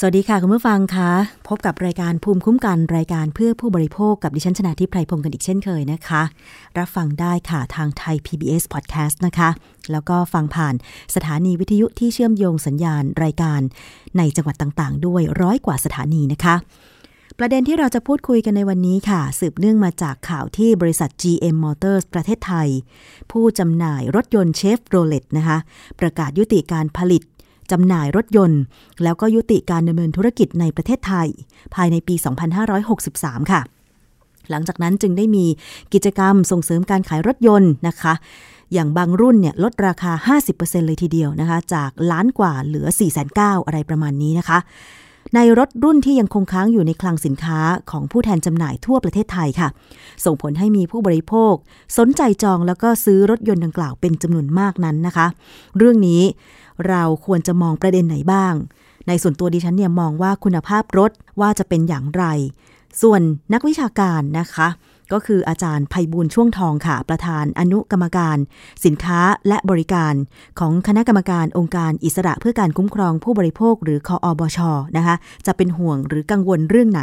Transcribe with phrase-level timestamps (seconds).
[0.00, 1.10] สวัสดีค่ะ คุณผู้ฟังคะ
[1.48, 6.22] พบกับรายการภูมิคุ้มกันรายการเพื่อผู้บริโภคกับดิฉันชนะทิพไพรพงศ์กันอีกเช่นเคยนะคะ
[6.78, 9.48] รับฟังได้ค่ะทางไทย PBS Podcast นะคะ
[9.92, 10.74] แล้วก็ฟังผ่าน
[11.14, 13.60] สถานีวิทยุที่เชื่อมโยงสัญญาณรายการ
[14.18, 16.54] ในจังหวัดต่างๆ ด้วยร้อยกว่าสถานีนะคะ
[17.38, 22.68] ประเด็นที่เราจะพูดคุยกันในวันนี้ค่ะ สืบเนื่องมาจากข่าวที่บริษัท GM Motors ประเทศไทย
[23.30, 25.58] ผู้จำหน่ายรถยนต์เชฟโรเลตนะคะ
[26.00, 27.22] ประกาศยุติการผลิต
[27.72, 28.60] จำหน่ายรถยนต์
[29.02, 31.28] แล้วก็ยุติการดำเนินธุรกิจในประเทศไทย
[31.74, 32.14] ภายในปี
[32.98, 33.60] 2563 ค่ะ
[34.50, 35.46] หลังจากนั้นจึงได้มี
[35.92, 38.14] กิจกรรมส่งเสริมการขายรถยนต์นะคะ
[38.72, 40.12] อย่างบางรุ่นเนี่ยลดราคา
[40.48, 44.58] 50%เลยทีเดียวนะคะ จากล้านกว่าเหลือ 4 9 0 0 0อะไรประมาณนี้นะคะ
[45.34, 49.68] ในรถรุ่นที่ยังคงค้างอยู่ในคลังสินค้าของผู้แทนจำหน่ายทั่วประเทศไทยค่ะ
[50.24, 51.54] ส่งผลให้มีผู้บริโภค
[51.98, 55.26] สนใจจองแล้วก็ซื้อรถยนต์ดังกล่าวเป็นจำนวนมากนั้นนะคะ
[55.78, 56.22] เรื่องนี้
[56.88, 58.54] เราควรจะมองประเด็นไหนบ้าง
[59.08, 62.24] ในส่วนตัวดิฉันเนี่ยมองว่าคุณภาพรถว่าจะเป็นอย่างไร
[63.02, 63.20] ส่วน
[63.52, 64.68] นักวิชาการนะคะ
[65.12, 68.36] ก็คืออาจารย์ภัยบูลย์ช่วงทองค่ะ ประธานอนุกรรมการ
[68.84, 70.14] สินค้าและบริการ
[70.58, 74.58] ของคณะกรรมการองค์การอิสระเพื่อการคุ้มครองผู้บริโภคหรือคออบช
[74.96, 75.16] นะคะ
[75.46, 77.02] จะเป็นห่วงหรือกังวลเรื่องไหน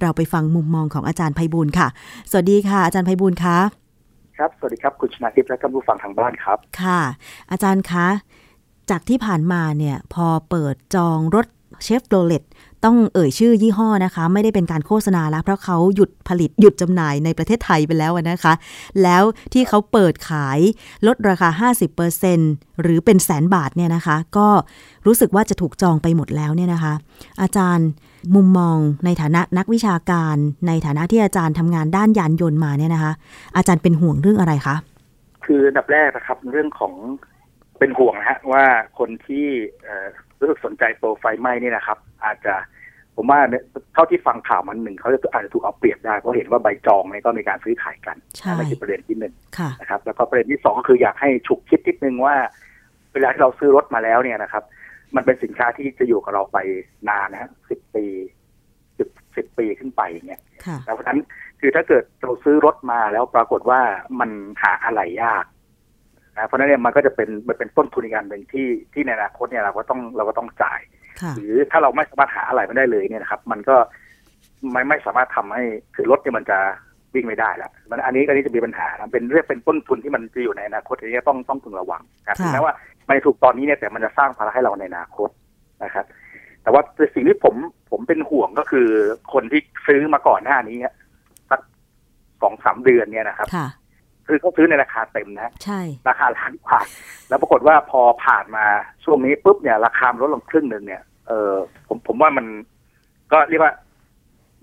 [0.00, 1.88] เราไปฟังมุมมองของอาจารย์ภัยบูลย์ค่ะ
[2.30, 3.58] สวัสดีค่ะ อาจารย์ภัยบูลย์คะ
[4.38, 7.00] ครับ สวัสดีครับ คุณชนาทิพย์และท่านผู้ฟังทางบ้านครับ ค่ะ
[7.50, 8.06] อาจารย์คะ
[8.90, 11.46] จากที่ผ่านมาเนี่ยพอเปิดจองรถ
[11.84, 12.44] เชฟโรเลต
[12.84, 18.52] ต้องเอ่ยชื่อยี่ห้อนะคะ ไม่ได้เป็นการโฆษณาแล้ว เพราะเขาหยุดผลิตหยุดจำหน่ายในประเทศไทยไปแล้วนะคะ
[19.02, 20.58] แล้วที่เขาเปิดขาย
[21.06, 21.68] ลดราคา
[22.20, 24.48] 50%หรือเป็นแสนบาทเนี่ยนะคะ ก็
[25.06, 26.94] รู้สึกว่าจะถูกจองไปหมดแล้วเนี่ยนะคะ
[27.42, 27.88] อาจารย์
[28.34, 30.36] มุมมองในฐานะนักวิชาการ
[30.68, 33.12] ในฐานะที่อาจารย์ทำงานด้านยานยนต์มาเนี่ยนะคะ
[33.56, 34.76] อาจารย์เป็นห่วงเรื่องอะไรคะ
[35.44, 36.94] คืออันดับแรกนะครับเรื่องของ
[37.78, 38.64] เป็นห่วงนะฮะว่า
[38.98, 39.46] คนที่
[39.84, 40.06] เอ่อ
[40.40, 42.54] รู้สึกสนใจโปรไฟล์ไหม้นี่นะครับ อาจจะ
[43.16, 43.64] ผมว่าเนี่ย
[43.94, 52.34] เท่าที่ฟังข่าวมันหนึ่งเขาจะอาจจะถูกเอาเปรียบได้ เพราะเห็นว่าใบจองเนี่ยก็มีการซื้อขายกันใช่นั่นคือประเด็นที่หนึ่งค่ะนะครับ แล้วก็ประเด็นที่สองก็คืออยากให้ฉุกคิดนิดนึงว่า
[53.12, 54.64] เวลาที่เราซื้อรถมาแล้วเนี่ยนะครับ
[55.16, 56.58] มันเป็นสินค้าที่จะอยู่กับเราไป
[57.08, 58.04] นานนะฮะสิบปี
[58.98, 61.20] สิบสิบปีขึ้นไปเนี่ยค่ะเพราะฉะนั้น
[61.60, 63.80] คือถ้าเกิดเราซื้อรถมาแล้วปรากฏว่า
[64.20, 64.30] มัน
[64.62, 65.44] หาอะไรยาก
[66.34, 70.80] นะเพราะฉะนั้นเนี่ยมันก็จะเป็นมันเป็นต้นทุนอีกอันหนึ่งที่ที่ในอนาคตเนี่ยเราก็ต้องเราก็ต้องจ่าย
[71.20, 73.76] ค่ะหรือถ้าเราไม่สามารถหาอะไรไม่ได้เลยเนี่ยนะครับ มันก็
[74.72, 75.62] ไม่ไม่สามารถทำให้
[75.94, 76.58] คือรถเนี่ยมันจะ
[77.14, 82.74] วิ่งไม่ได้แล้วมันอันนี้อันนี้จะมีปัญหานะเป็นเรื่องเป็นต้นทุนที่มันจะอยู่ในอนาคตอันนี้ต้องต้องพึงระวังนะค่ะถึงแม้ว่า
[83.06, 85.28] ไม่ถูกตอนนี้เนี่ยแต่มันจะสร้างภาระให้เราในอนาคต
[85.84, 86.06] นะครับ
[86.62, 86.82] แต่ว่า
[87.14, 87.54] สิ่งที่ผม
[87.90, 88.88] ผมเป็นห่วงก็คือ
[89.32, 90.94] คนที่ซื้อมาก่อนหน้านี้เนี่ย
[91.50, 91.60] สัก
[92.42, 93.48] สองสามเดือนเนี่ยนะครับ
[94.26, 96.80] ค่ะคือเขาซื้อในราคาเต็มนะใช่ราคาล้านกว่า
[97.28, 98.66] แล้วปรากฏว่าพอผ่านมา
[99.04, 101.52] ช่วงนี้ปุ๊บเนี่ยราคามันลดลงครึ่งหนึ่งเนี่ยเออ
[101.88, 102.46] ผมผมว่ามัน
[103.32, 103.72] ก็เรียกว่า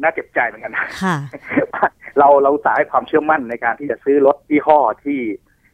[0.02, 1.18] น่าเจ็บใจเหมือนกันนะค่ะ
[2.20, 5.20] เราเราสายความเชื่อมั่นในการที่จะซื้อรถยี่ห้อที่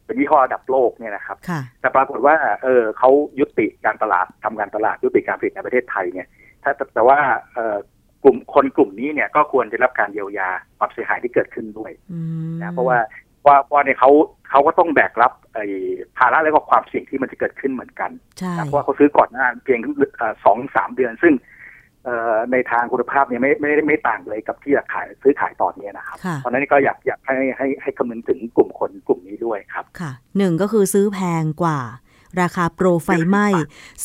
[0.06, 2.34] เป็นยี่ห้อระดับโลกเนี่ยนะครับค่ะแต่ปรากฏว่า
[2.64, 3.10] เออเขา
[3.40, 6.28] ยุติการตลาดทำการตลาดยุติการผลิตในประเทศไทยเนี่ย
[6.62, 7.18] ถ้าแต่แต่ว่า
[7.54, 7.76] เออ
[8.24, 12.20] กลุ่มคนกลุ่มนี้เนี่ยก็ควรจะรับการเยียวยาความเสียหายที่เกิดขึ้นด้วยอื
[12.50, 12.98] มนะเพราะว่า
[13.48, 14.10] ว่าว่าเนี่ยเขา
[14.50, 15.64] เขาก็ต้องแบกรับไอ้
[16.18, 19.80] ภาระและก็ความเสี่ยงที่มันจะเกิดขึ้นเหมือนกันใช่นะเพราะว่าเขาซื้อก่อนหน้าเพียง
[20.16, 21.34] เอ่อสองสามเดือน ซึ่ง
[22.04, 31.80] เอ่อในทางคุณภาพเนี่ยไม่ไม่ได้ไม่ต่างเลยกับที่จะขายซื้อขายตอนนี้นะครับค่ะเพราะฉะนั้นก็อยากอยากให้ให้ให้คำนึงถึงกลุ่มคนกลุ่มนี้ด้วยครับค่ะหนึ่งก็คือซื้อแพงกว่า
[32.40, 33.48] ราคาโปรไฟไหม้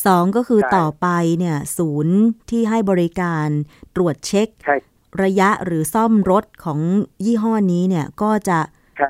[0.06, 2.16] สองก็คือใช่ต่อไปเนี่ยศูนย์
[2.50, 3.48] ที่ให้บริการ
[3.96, 4.76] ตรวจเช็คใช่
[5.24, 6.80] ระยะหรือซ่อมรถของ
[7.24, 8.58] ยี่ห้อนี้เนี่ยก็จะ
[8.96, 9.08] ใช่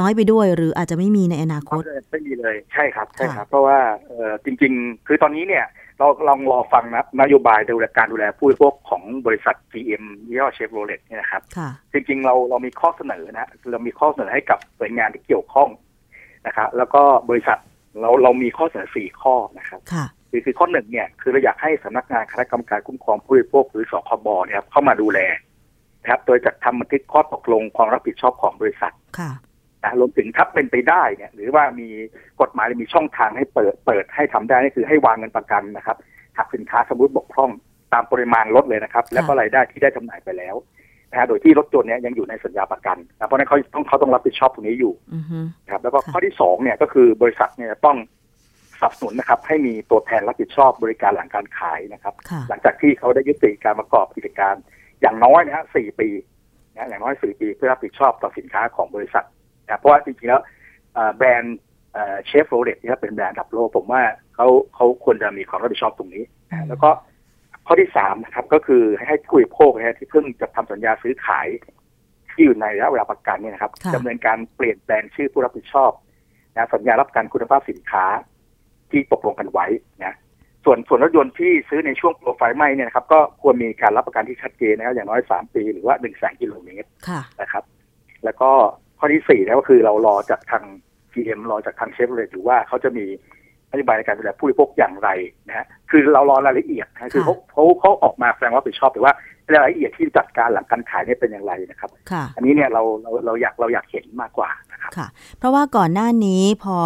[0.00, 5.66] น้อยไปด้วย หรืออาจจะไม่มีในอนาคตไม่มีเลยใช่ครับใช่ครัค่ะบเพราะว่าเอ่อจริง ๆ คือตอนนี้เนี่ย
[5.98, 15.68] เราลองรอฟังนะนโยบายดูแลการดูแลผู้บริโภคของบริษัท GM ยี่ห้อเชฟโรเลตเนี่ยนะครับค่ะจริงๆ เราเรามีข้อเสนอนะเรามีข้อเสนอให้กับหน่วยงานที่เกี่ยวข้อง
[16.46, 17.58] นะครับแล้วก็บริษัท
[18.00, 25.18] เราเรามีข้อเสนอสี่ข้อนะครับค่ะคือคือข้อหนึ่งเนี่ยคือเราอยากให้สำนักงานคณะกรรมการคุ้มครองผู้บริโภคหรือสคบเนี่ยครับเข้ามาดูแล
[26.02, 29.30] นะครับ โดยจัดทำบันทึกข้อตกลงความรับผิดชอบของบริษัทค่ะ
[29.84, 31.88] นะรวมถึงถ้าเป็นไปได้เนี่ย หรือว่ามี
[32.40, 35.96] กฎหมายหรือมีช่องทางให้เปิดเปิดให้ทำได้นี่คือให้วางเงินประกันนะครับ
[36.36, 37.50] หากสินค้าสมมติบกพร่อง
[37.92, 40.54] ตามปริมาณลดเลยนะครับ แล้วก็รายได้ที่ได้จำหน่ายไปแล้ว
[41.10, 47.96] นะฮะโดยที่รถยนต์เนี่ยยังอยู่ในสัญญาประกันนะเพราะฉะนั้นเขาต้องเขาต้องรับผิดชอบตรงนี้อยู่อือฮึนะครับ แล้วก็ค่ะข้อที่สองเนี่ยก็คือบริษัทเนี่ยต้อง
[48.80, 54.54] สนับสนุนนะครับ ให้มีตัวแทนรับผิดชอบบริการหลังการขายนะครับค่ะหลังจากที่เขาได้ยุติการประกอบกิจการ
[55.02, 56.08] อย่างน้อยนะฮะสี่ปี
[56.74, 59.24] นะอย่างน้อยสี่ปีเพื่อรับผิดชอบต่อสินค้าของบริษัท
[59.66, 60.42] นะเพราะว่าจริงๆแล้ว
[61.16, 61.58] แบรนด์
[62.26, 64.02] เชฟโรเลตที่เป็นแบรนด์ดับโลกผมว่า
[64.34, 66.90] เขาเขาควรจะมีความรับผิดชอบตรงนี้นะแล้วก็
[67.66, 71.46] ข้อที่สามนะครับก็คือให้ผู้บริโภคนะที่เพิ่งจะทำสัญญาซื้อขาย
[72.32, 75.90] ที่อยู่ในระยะเวลาประกันเนี่ยนะครับดำเนินการเปลี่ยนแปลงชื่อผู้รับผิดชอบ
[76.54, 78.04] นะสัญญารับการคุณภาพสินค้า
[78.90, 79.66] ที่ตกลงกันไว้
[80.04, 80.16] นะ
[80.64, 86.88] ส่วนส่วนรถยนต์ที่ซื้อในช่วงโปรไฟล์ไม่เนี่ยนะครับก็ควรมีการรับประกันที่ชัดเจนนะครับอย่างน้อยสามปีหรือว่าหนึ่งแสนกิโลเมตร
[87.40, 87.64] นะครับ
[88.24, 88.50] แล้วก็
[88.98, 90.64] ข้อที่สี่นะก็คือเรารอจากทาง
[91.12, 93.04] GM รอจากทางเชฟเลยถือว่าเขาจะมี
[93.70, 95.08] นโยบายในการดูแลผู้บริโภคอย่างไร
[95.48, 99.14] นะฮะคือเรารอรายละเอียดนะคือเขาเขาเขาออกมาแสดงว่าผิดชอบแต่ว่า
[99.52, 101.90] รายละเอียดที่จัดการหลังการขายเนี่ยเป็นอย่างไรนะครับ
[102.36, 105.08] อันนี้เนี่ยเราเราเราอยากเราอยากเห็นมากกว่านะครับค่ะ
[105.38, 106.78] เพราะว่าก่อนหน้านี้พอ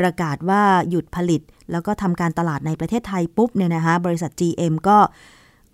[0.00, 1.42] ประกาศว่าหยุดผลิต
[1.72, 4.98] แล้วก็ทำการตลาดในประเทศไทยปุ๊บเนี่ยนะคะบริษัท GM ก็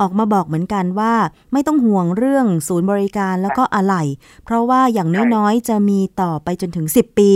[0.01, 1.13] ออกมาบอกเหมือนกันว่า
[1.53, 4.03] ไม่ต้องห่วงเรื่องศูนย์บริการแล้วก็อะไหล่
[4.45, 7.31] เพราะว่าอย่างน้อยๆ จะมีต่อไปจนถึง 10 ปี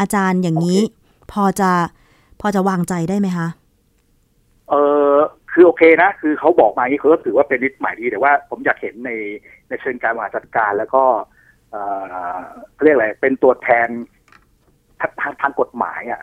[0.00, 0.80] อาจารย์อย่างนี้
[1.32, 1.70] พอจะ
[2.40, 3.48] พอจะวางใจได้ไหมคะ
[4.70, 4.74] เอ
[5.12, 5.14] อ
[5.52, 9.10] คือโอเคนะ คือเขาบอกมาอย่างนี้เขาก็ถือว่าเป็นนิดใหม่ดีแต่ว่าผมอยากเห็นใน
[9.68, 11.04] ในเชิงการบริหารจัดการแล้วก็
[11.70, 12.38] เออ
[12.82, 13.88] เรียกอะไรเป็นตัวแทน
[15.20, 16.20] ทางทางกฎหมายอะ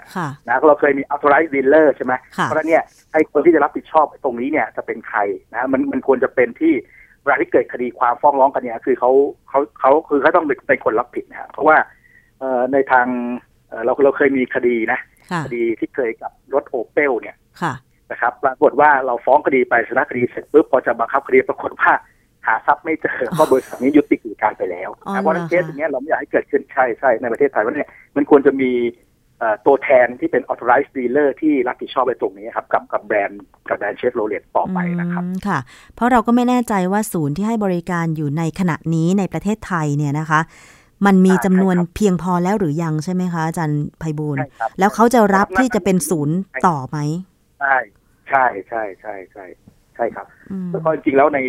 [0.48, 2.84] นะเราเคยมี authorized dealer ใช่ไหมเพราะฉะนั้นเนี่ย
[3.14, 5.20] ไอ้คนที่จะรับผิดชอบตรงนี้เนี่ยจะเป็นใคร
[5.54, 6.74] นะมันมันควรจะเป็นที่
[7.22, 9.12] เวลาที่เกิดคดีความฟ้องร้องกันเนี่ยคือเขา
[9.50, 11.78] เขาเขาคือเขาต้องเป็นคนรับผิดนะเพราะว่า
[12.40, 13.08] เอ่อในทาง
[13.86, 15.00] เราเราเคยมีคดีนะ
[15.46, 17.36] คดีที่เคยกับรถโอเปลเนี่ย
[18.12, 21.92] นะครับปรากฏว่าเราฟ้องคดีไปชนะคดีเสร็จปุ๊บพอจะบังคับคดีปรากฏว่า
[22.48, 28.72] หาทรัพย์ไม่เจอเพราะบริษัทนี้ยุติกิจการไปแล้วเพราะนั้นเคสอย่างนี้เราไม่อยากให้เกิดขึ้นใช่ใช่ในประเทศไทยว่าเนี่ยมันควรจะมี
[29.66, 35.60] ตัวแทนที่เป็น authorized dealer ที่รับผิดชอบไปตรงนี้ครับกับกับแบรนด์กับแบรนด์เชฟโรเลตต่อไปนะครับค่ะ
[35.96, 40.40] เพราะเราก็ไม่แน่ใจว่าศูนย์ที่ให้บริการอยู่ในขณะนี้ในประเทศไทยเนี่ยนะคะ
[41.06, 44.38] มันมีจำนวนเพียงพอแล้วหรือยังใช่ไหมคะอาจารย์ไพบูล
[44.80, 46.38] แล้วเขาจะรับที่จะเป็นศูนย์
[46.68, 46.98] ต่อไหม
[47.60, 47.78] ใช่
[48.30, 49.46] ใช่ใช่ใช่ใช่
[50.00, 50.28] ใช่ครับ
[50.72, 51.40] แล้วก็จริงๆแล้วใน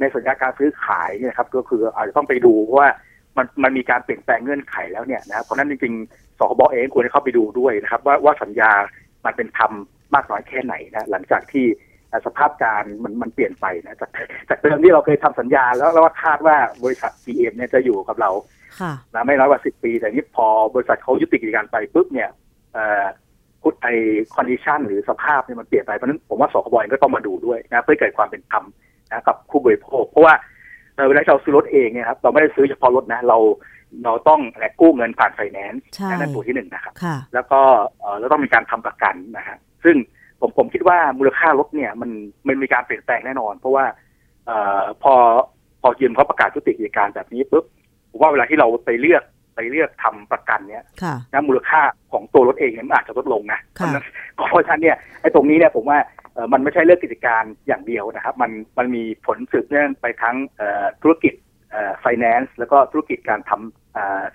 [0.00, 2.88] ในสัญญาการซื้อขายเนี่ยครับ ก็คืออาจจะต้องไปดูว่า
[3.36, 8.70] มันมันมีการเปลี่ยนแปลงเงื่อนไขแล้วเนี่ยนะครับเพราะนั้นจริงๆสคบเองควรจะเข้าไปดูด้วยนะครับ ว่าว่าสัญญา
[9.24, 9.72] มันเป็นธรรม
[10.14, 11.66] มากน้อยแค่ไหนนะหลังจากที่
[12.26, 14.10] สภาพการมันมันเปลี่ยนไปนะจาก
[14.48, 18.30] จากเดิมที่เราเคยทำสัญญาแล้วแล้วว่าคาดว่าบริษัท GM เนี่ยจะอยู่กับเรา
[19.14, 22.30] นะไม่น้อยกว่าสิบปี แต่นี้พอบริษัทเขายุติกิจการไปปุ๊บเนี่ย
[22.72, 23.29] พุท
[23.82, 23.88] ไอ
[24.34, 28.64] condition หรือสภาพเนี่ยมันเปลี่ยนไปเพราะนั้นผมว่าสคบก็ต้องมาดูด้วยนะเพื่อเกิดความเป็นธรรม
[29.10, 30.34] นะกับผู้บริโภค เพราะว่า
[31.08, 33.38] เวลาเราซื้อรถเองเนี่ยครับเราไม่ได้ซื้อเฉพาะรถนะเรา
[34.04, 36.94] เราต้องแลกกู้เงินผ่านไฟแนนซ์นั่นตัวที่หนึ่งนะครับ
[37.34, 37.60] แล้วก็
[38.18, 39.96] เราต้องมีการทำประกันนะฮะซึ่ง
[40.40, 42.10] ผมผมคิดว่ามูลค่ารถเนี่ยมัน
[42.46, 43.84] มันมีการเปลี่ยนแปลงแน่นอน เพราะว่า
[44.48, 44.50] อ
[45.02, 45.14] พอ
[45.80, 47.64] พอยืมเขาประกาศยุติกิจการแบบนี้ปุ๊บ
[48.10, 49.22] ผมว่าเวลาที่เราไปเลือก
[49.54, 50.84] ไปเลือกทำประกันเนี่ย
[51.32, 51.80] นะมูลค่า
[52.12, 53.60] ของตัวรถเองเนี่ยมันอาจจะลดลงนะ
[54.34, 55.98] เพราะฉะนั้นเนี่ยไอ้ตรงนี้เนี่ยผมว่า
[56.52, 60.36] มันไม่ใช่เรื่องกิจการอย่างเดียวนะครับ มันมันมีผลสืบเนื่องไปทั้ง
[61.02, 61.34] ธุรกิจ
[62.00, 63.79] ไฟแนนซ์แล้วก็ธุรกิจการทำ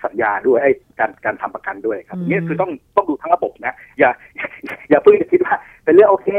[0.03, 0.59] สัญญาด้วย
[0.99, 4.09] การการทำประกันด้วยครับนี่คือต้องต้องดูทั้งระบบนะอย่า
[4.89, 5.55] อย่าเพิ่งจะคิดว่า
[5.85, 6.29] เป็นเรื่องโอเค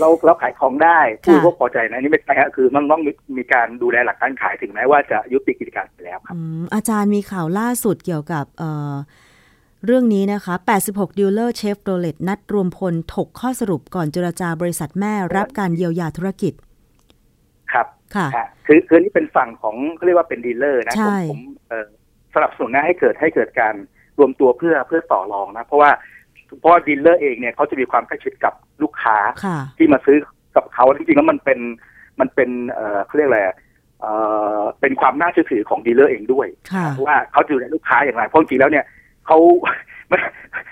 [0.00, 3.02] เราเราขายของได้ผู้บริโภคพอใจนะนี่ไม่ใช่ฮะคือมันต้อง
[3.38, 6.36] มีการดูแลหลังการขายถึงแม้ว่าจะยุติกิจการไปแล้วครับ
[6.74, 8.44] อาจารย์มีข่าวล่าสุดเกี่ยวกับ
[9.86, 10.54] เรื่องนี้นะคะ
[10.86, 16.52] 86 dealer เชฟโรเลตนัดรวมพล ถกข้อสรุปก่อนเจรจาบริษัทแม่รับการเยียวยาธุรกิจ
[17.72, 18.28] ครับ ค่ะ
[18.66, 21.40] คือคือนี่เป็นฝั่งของเขาเรียกว่าเป็น dealer นะผมผม
[22.34, 23.74] สนับสนุนนะให้เกิดให้เกิดการ
[24.18, 25.90] รวมตัวเพื่อเพื่อต่อรองนะ เพราะว่า
[26.60, 29.16] เพราะดีลเลอร์เองเนี่ยเขาจะมีความใกล้ชิดกับลูกค้า
[29.78, 30.16] ที่มาซื้อ
[30.56, 31.58] กับเขาจริงๆแล้วมันเป็น
[32.20, 33.40] มันเป็นเอ่อเขาเรียกอะไร
[34.00, 34.12] เอ่
[34.58, 36.46] อเป็นความน่าเชื่อถือของดีลเลอร์เองด้วย
[37.06, 38.84] ว่าเขาดูแลลูกค้าอย่างไรเพราะจริงๆแล้วเนี่ย
[39.26, 39.38] เขา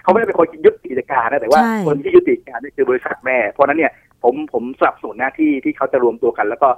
[0.02, 6.69] เขาไม่ได้เป็นคนยุติกิจการนะแต่ว่าคนที่ยุติกิจการนี่คือบริษัทแม่ เพราะนั้นเนี่ยผมผมสนับสนุนหน้าที่ที่เขาจะรวมตัวกัน แล้วก็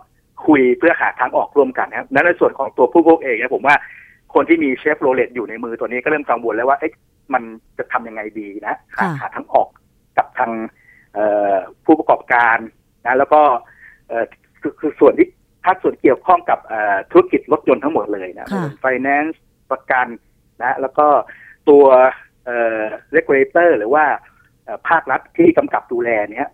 [0.46, 3.76] คุยเพื่อหาทางออกร่วมกันนะครับนั้นในส่วนของตัวผู้บริโภคเองเนี่ยผมว่า
[4.34, 6.92] คนที่มีเชฟโรเลตอยู่ในมือตัวนี้ก็เริ่มกังวลแล้วว่าเอ๊ะ
[7.34, 7.42] มัน
[7.78, 9.68] จะทำยังไงดีนะหาหาทางออก
[10.18, 10.50] กับทาง
[11.84, 12.58] ผู้ประกอบการ
[13.06, 13.40] นะแล้วก็
[14.60, 15.28] คือคือส่วนที่
[15.64, 16.58] ถ้าส่วนเกี่ยวข้องกับ
[17.10, 18.46] ธุรกิจรถยนต์ทั้งหมดเลยนะ
[18.80, 20.06] ไฟแนนซ์ประกัน
[20.62, 21.06] นะแล้วก็
[21.68, 21.84] ตัว
[22.44, 22.82] เอ่อ
[23.12, 24.04] regulator หรือว่า
[24.88, 26.48] ภาครัฐที่กำกับดูแลเนี้ย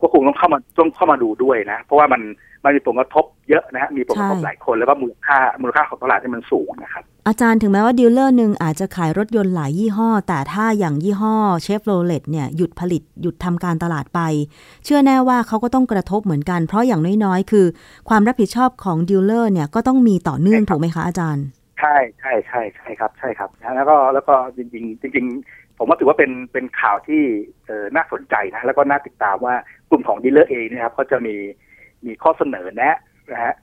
[0.00, 2.22] ก็คงต้องเข้ามาต้องเข้ามาดูด้วยนะ เพราะว่ามัน
[2.64, 14.20] มันมีผลกระทบเยอะนะฮะมีผลกระทบหลายคนแล้วก็มูลค่ามูลค่าของตลาดที่มันสูงนะครับ อาจารย์ถึงแม้ว่าดีลเลอร์หนึ่งอาจจะขายรถยนต์หลายยี่ห้อ แต่ถ้าอย่างยี่ห้อเชฟโรเลตเนี่ยหยุดผลิตหยุดทำการตลาดไป
[14.84, 17.66] เชื่อแน่ว่าเขาก็ต้องกระทบเหมือนกัน เพราะอย่างน้อยๆ คือ
[18.08, 21.44] ความรับผิดชอบของดีลเลอร์เนี่ยก็ต้องมีต่อเนื่องถูกไหมคะอาจารย์
[21.80, 27.22] ใช่ใช่ใช่ใช่ครับใช่ครับ แล้วก็แล้วก็จริงๆจริงๆ ผมว่าถือว่าเป็นเป็นข่าวที่
[27.66, 29.54] เออน่าสนใจนะแล้วก็น่าติดตามว่า
[29.90, 31.34] กลุ่มของดีลเลอร์เองนะครับก็จะมี
[32.06, 32.96] มีข้อเสนอแนะ
[33.32, 33.54] นะฮะ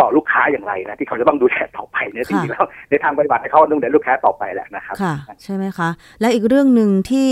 [0.00, 5.88] ต่อลูกค้าอย่างไรนะที่เขาจะต้องดูแลต่อไปเนี่ยจริงๆแล้วในทางปฏิบัติเขาต้องดูแลลูกค้าต่อไปแหละนะครับค่ะใช่ไหมคะ
[6.20, 7.30] และอีกเรื่องหนึ่งที่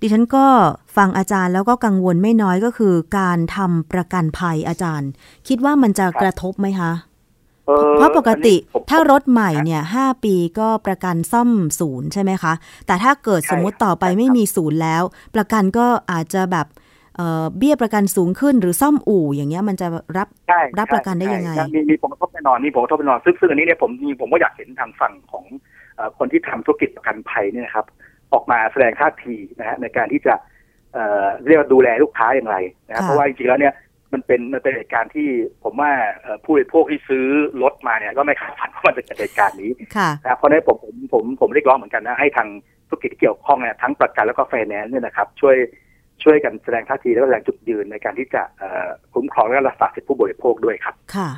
[0.00, 0.46] ดิฉันก็
[0.96, 5.10] ฟังอาจารย์แล้วก็กังวลไม่น้อยก็คือ การทำประกันภัยอาจารย์
[5.48, 6.92] คิดว่ามันจะกระทบไหมคะ
[7.70, 12.52] ออเพราะปกติอันนี้ผมถ้ารถใหม่เนี่ยห้าปีก็ประกันซ่อมศูนย์ใช่ไหมคะ
[12.86, 15.02] แต่ถ้าเกิดใช่สมมุติต่อไปใช่ครับไม่มีศูนย์แล้ว
[15.34, 16.66] ประกันก็อาจจะแบบ
[17.16, 19.86] เอ่อเบี้ยประกันสูงขึ้นหรือซ่อมอู่อย่างเงี้ยมันจะ
[20.18, 25.44] รับใช่รับประกันได้ใช่ยังไงใช่มีมีผลกระทบแน่นอนมีผลกระทบแน่นอนซึ่งซึ่งอันนี้เนี่ยผมผมก็อยากเห็นทางฝั่งของ
[25.96, 27.86] เอ่อคนที่ทำธุรกิจประกันภัยเนี่ยนะครับ
[28.32, 30.34] ออกมาแสดงท่าทีนะฮะในการที่จะ
[30.92, 32.56] เอ่อเรียกว่าดูแลลูกค้าอย่างไร
[32.86, 33.74] นะครับค่ะเพราะว่าจริงๆแล้วเนี่ย
[34.12, 35.28] มันเป็นมันเป็นเหตุการณ์ที่
[35.64, 35.90] ผมว่า
[36.22, 37.26] เอ่อผู้บริโภคที่ซื้อ
[37.62, 42.48] รถมาเนี่ยก็ไม่คาดฝันว่ามันจะเกิดเหตุการณ์นี้ค่ะนะครับเพราะฉะนั้นผมผมผมผมเรียกร้องเหมือนกันนะให้ทาง
[42.88, 45.56] ธุรกิจที่เกี่ยวข้องเนี่ยทั้งประกันแล้วก็ไฟแนนซ์เนี่ยนะครับ ช่วย
[46.22, 48.42] ช่วยกันแสดงท่าทีแล้วก็แสดงจุดยืนในการที่จะ
[49.14, 51.28] คุ้มครองและรักษาสิทธิผู้บริโภคด้วยครับ ค่ะ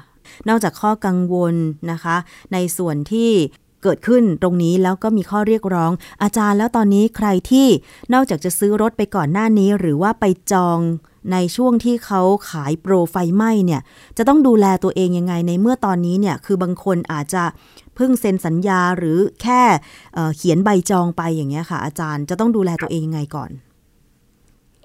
[0.48, 1.54] นอกจากข้อกังวล
[1.92, 2.16] นะคะ
[2.52, 3.30] ในส่วนที่
[3.82, 5.92] เกิดขึ้นตรงนี้แล้วก็มีข้อเรียกร้อง
[6.22, 7.68] อาจารย์แล้วตอนนี้ใครที่
[8.14, 10.78] นอกจากจะซื้อรถไปก่อนหน้านี้ หรือว่าไปจอง
[11.32, 13.80] ในช่วงที่เขาขายโปรไฟไหม้เนี่ย
[14.18, 17.44] จะต้องดูแลตัวเองยังไงในเมื่อตอนนี้เนี่ย คือบางคนอาจจะ
[17.94, 19.62] เพิ่งเซ็นสัญญาหรือแค่
[20.14, 23.50] เอ่เขียนใบจองไปอย่างเงี้ยค่ะ อาจารย์จะต้องดูแลตัวเองยังไงก่อน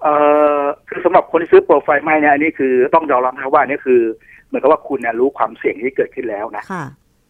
[0.04, 0.14] เอ่
[0.60, 4.00] อคือสำหรับคนที่ซื้อโปรไฟล์ไม่เนี่ยอันนี้คือต้องยอมรับนะว่าอันนี่คือ
[4.46, 6.84] เหมือนกับว่าคุณเนี่ยรู้ความเสี่ยงที่เกิดขึ้นแล้วนะค่ะ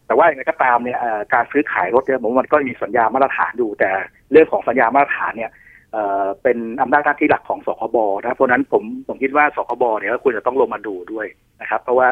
[0.07, 3.89] แต่ว่าอย่างไรก็ตามเนี่ยเอ่อการซื้อขายรถเนี่ยผมว่ามันก็มีสัญญามาตรฐานอยู่แต่
[4.31, 5.51] เรื่องของสัญญามาตรฐานเนี่ย
[5.91, 11.27] เอ่อเป็นอำนาจหน้าที่หลักของสคบนะเพราะฉะนั้นผมผมคิดว่าสคบเนี่ยก็ควรจะต้องลงมาดูด้วย
[11.61, 12.07] นะครับ เพราะว่า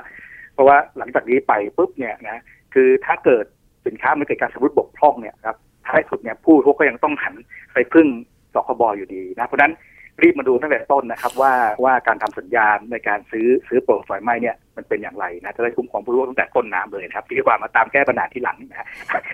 [0.53, 2.41] เพราะว่าหลังจากนี้ไปปุ๊บเนี่ยนะ
[2.73, 3.45] คือถ้าเกิด
[3.85, 7.35] สินค้ามันเกิดการสมมติบกพร่องเนี่ยครับท้ายสุดเนี่ยผู้บริโภคก็ยังต้องหัน
[7.73, 8.07] ไปพึ่ง
[8.53, 9.73] สคบอยู่ดีนะเพราะฉะนั้น
[10.21, 11.53] รีบมาดูตั้งแต่ต้นนะครับว่า
[11.83, 18.87] ว่าการทำสัญญาณในการซื้อซื้อโปรไฟล์ไหม้เนี่ยมันเป็นอย่างไรนะจะได้คุ้มครองผู้ริโภคตั้งแต่ต้นน้ำเลยนะครับดีกว่ามาตามแก้ปัญหาที่หลังนะ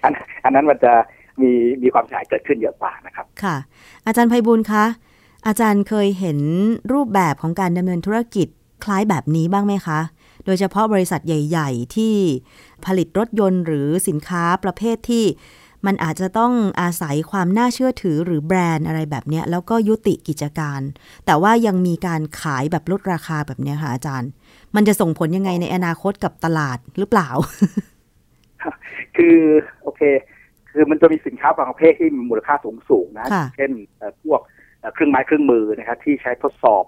[0.04, 0.94] อันอันนั้นมันจะ
[1.42, 1.52] มี
[1.84, 3.56] มีความเสียหายเกิดขึ้นเยอะกว่านะครับค่ะ
[4.06, 4.86] อาจารย์ไพบุญคะ
[5.48, 6.40] อาจารย์เคยเห็น
[6.94, 8.48] รูปแบบของการดำเนินธุรกิจ
[8.84, 10.00] คล้ายแบบนี้บ้างไหมคะ
[10.46, 12.14] โดยเฉพาะบริษัทใหญ่ ๆ ที่
[12.86, 15.26] ผลิตรถยนต์หรือสินค้าประเภทที่
[15.86, 20.82] มันอาจจะต้องอาศัยความน่าเชื่อถือหรือแบรนด์อะไรแบบเนี้ยแล้วก็ยุติกิจการ
[21.26, 24.30] แต่ว่ายังมีการขายแบบลดราคาแบบเนี้ยค่ะอาจารย์
[24.76, 27.30] มันจะส่งผลยังไงในอนาคตกับตลาดหรือเปล่า
[29.18, 29.38] คือ
[29.84, 30.02] โอเค
[30.72, 34.42] คือมันจะมีสินค้าบางประเภทที่มีมูลค่าสูงสูงๆนะค่ะเช่นเอ่อพวก
[34.80, 36.84] เอ่อเครื่องไม้เครื่องมือนะครับที่ใช้ทดสอบ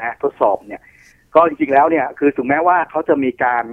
[0.00, 0.82] นะทดสอบเนี่ย
[1.34, 3.64] ก็จริงๆแล้วเนี่ย คือถึงแม้ว่าเขาจะมีการ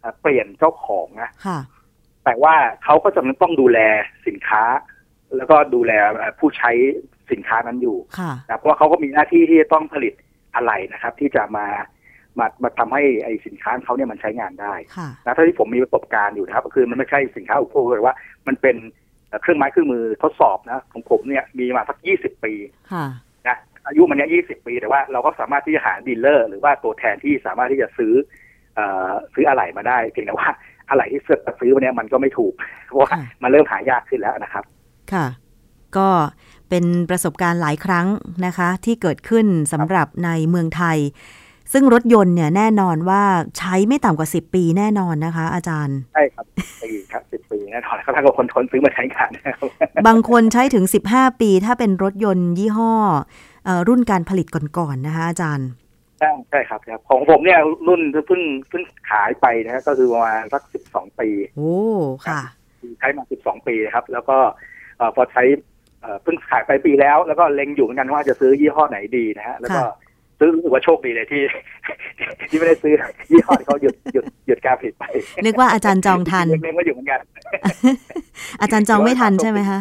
[0.00, 1.58] เอ่อเปลี่ยนเจ้าของนะค่ะ
[2.24, 3.78] แต่ว่าเขาก็จะต้องดูแล
[4.26, 4.62] สินค้า
[5.36, 6.70] แล้วก็ดูแลเอ่อผู้ใช้
[7.32, 10.14] สินค้านั้นอยู่ค่ะนะเพราะว่าเขาก็มีหน้าที่ที่จะต้องผลิต
[10.54, 11.66] อะไรนะครับ ที่จะมา
[12.38, 18.16] มามาทำให้ไอสินค้าเขาเนี่ยมันใช้งานได้ค่ะนะเท่าที่ผมมีประสบการณ์อยู่นะครับก็คือมันไม่ใช่สินค้าอุปโภคแต่ว่า
[18.48, 18.76] มันเป็น
[19.28, 22.52] เอ่อเครื่องไม้เครื่องมือทดสอบนะของผมเนี่ยมีมาสักยี่สิบปี
[22.92, 23.06] ค่ะ
[23.46, 23.56] นะ
[23.86, 28.12] อายุมันเนี่ยยี่สิบปีแต่ว่าเราก็สามารถที่จะหาดีลเลอร์ หรือว่าตัวแทนที่สามารถที่จะซื้อ
[28.74, 30.48] เอ่อซื้ออะไหล่มาได้เพียงแต่ว่า
[30.88, 32.52] อะไหล่ที่เสือกซื้อมาเนี่ยมันก็ไม่ถูก
[32.86, 34.64] เพราะว่าค่ะมันเริ่มหายากขึ้นแล้วนะครับ
[35.12, 35.26] ค่ะ
[35.96, 36.08] ก็
[36.68, 38.06] เป็นประสบการณ์หลายครั้ง
[38.46, 40.98] นะคะ ที่เกิดขึ้นสำหรับในเมืองไทย
[41.72, 43.22] ซึ่งรถยนต์เนี่ยแน่นอนว่า
[43.58, 46.46] ใช้ไม่ต่ำกว่า 10 ปีแน่นอนนะคะ อาจารย์ ใช่ครับ
[46.82, 49.68] ปีครับสิบปีแน่นอนเขาถ้าเกิดคนทนซื้อมาใช้งานนะครับ
[50.06, 52.92] บางคนใช้ถึง 15 ปี ถ้าเป็นรถยนต์ยี่ห้อ
[53.64, 55.68] เออรุ่นการผลิตก่อนๆนะคะ อาจารย์
[56.18, 61.74] ใช่ใช่ครับครับ ของผมเนี่ยรุ่นเพิ่งเพิ่งขายไปนะก็คือประมาณสักสิบสองปีโอ้
[62.26, 62.40] ค่ะ
[62.98, 64.36] ใช้มา12ปีนะครับ แล้วก็
[64.98, 65.42] เอ่อพอใช้
[66.00, 69.94] เอ่อเพิ่งขายไปปีแล้ว แล้วก็เล็งอยู่เหมือนกันว่าจะซื้อยี่ห้อไหนดีนะฮะแล้วก็ค่ะ
[70.38, 71.42] ซื้อรู้สึกว่าโชคดีเลยที่
[72.50, 72.92] ที่ไม่ได้ซื้อ
[73.30, 75.04] ยี่ห้อที่เขาหยุดหยุดหยุดการผลิตไป
[75.44, 77.20] นึกว่าอาจารย์จองทันเล็งๆว่าอยู่เหมือนกัน
[78.60, 79.78] อาจารย์จองไม่ทันใช่ไหมคะ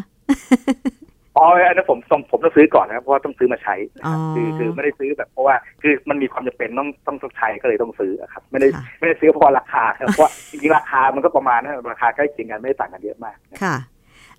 [1.37, 13.75] อ๋ออันนั้นผมต้องผมต้องซื้อก่อนนะครับเพราะว่าต้องซื้อมาใช้นะครับอ๋อคือคือไม่ได้ซื้อแบบเพราะว่าคือมันมีความจำเป็นต้องต้องต้องใช้ก็เลยต้องซื้ออะครับ ไม่ได้ค่ะไม่ได้ซื้อเพราะราคาครับเพราะว่าจริงๆราคามันก็ประมาณนั้นราคาใกล้เคียงกันไม่ได้ต่างกันเยอะมากนะค่ะ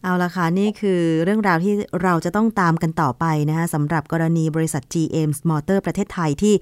[0.04, 6.54] เอาละค่ะ นี่คือเรื่องราวที่เราจะต้องตามกันต่อไปนะคะสำหรับกรณีบริษัท GM Motor ประเทศไทยที่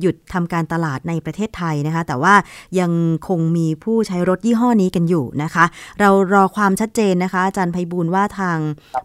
[0.00, 2.34] หยุดทำการตลาดในประเทศไทยนะคะ แต่ว่า
[2.80, 2.92] ยัง
[3.28, 5.64] คงมีผู้ใช้รถยี่ห้อนี้กันอยู่นะคะ
[6.00, 8.58] เรารอความชัดเจนนะคะ อาจารย์ไพบูลว่าทาง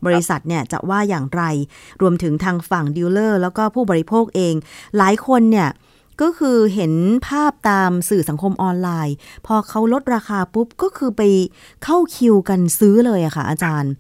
[0.05, 1.43] บริษัทเนี่ยจะว่าอย่างไร
[2.01, 4.53] รวมถึงทางฝั่งดีลเลอร์แล้วก็ผู้บริโภคเอง
[4.97, 5.69] หลายคนเนี่ย
[6.21, 6.93] ก็คือเห็น
[7.27, 9.15] ภาพตามสื่อสังคมออนไลน์
[9.47, 11.21] พอเขาลดราคาปุ๊บก็คือไป
[11.83, 13.91] เข้าคิวกันซื้อเลยอะค่ะ อาจารย์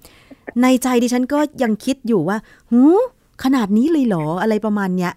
[0.61, 2.37] ในใจดิฉันก็ยังคิดอยู่ว่า
[2.71, 2.81] หู
[3.43, 5.13] ขนาดนี้เลยเหรออะไรประมาณเนี้ย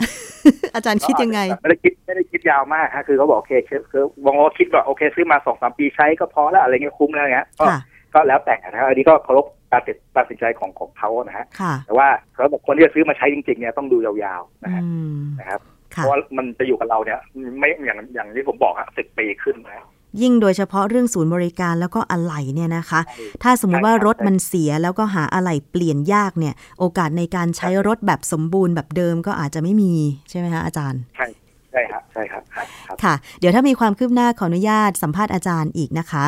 [0.74, 7.78] อาจารย์คิดยังไง ไม่ได้คิดไม่ได้คิดยาวมากฮะคือเขาบอกโอเคคือคือวงว่าคิดว่าโอเค ซื้อมาสองสามปีใช้ก็พอแล้วอะไรเงี้ยคุ้มแล้วเงี้ยก็ค่ะ
[8.14, 9.82] ก็แล้วแต่นะฮะอันนี้ก็เคารพการ
[10.16, 15.60] ตัดสินใจของของเขานะฮะค่ะแต่ว่าเขาบอกคนที่จะซื้อมาใช้จริงๆเนี่ยต้องดูยาวๆนะฮะอืมนะครับ
[15.96, 17.20] เพค่ะราะว่ามันจะอยู่กับเราเนี่ย
[17.58, 19.84] ไม่อย่างอย่างที่ผมบอกอะสิบปีขึ้นนะ
[20.20, 23.00] ยิ่งโดยเฉพาะเรื่องศูนย์บริการแล้วก็อะไหล่เนี่ยนะคะ
[23.42, 29.92] ถ้าสมมุติว่ารถมันเสียแล้วก็หาอะไหล่เปลี่ยนยากเนี่ย โอกาสในการใช้รถแบบสมบูรณ์แบบเดิมก็อาจจะไม่มี
[30.30, 31.26] ใช่ไหมคะอาจารย์ใช่
[31.70, 36.26] ใช่ครับใช่ครับครับครับค่ะ เดี๋ยวถ้ามีความคืบหน้าขออนุญาตสัมภาษณ์อาจารย์อีกนะคะ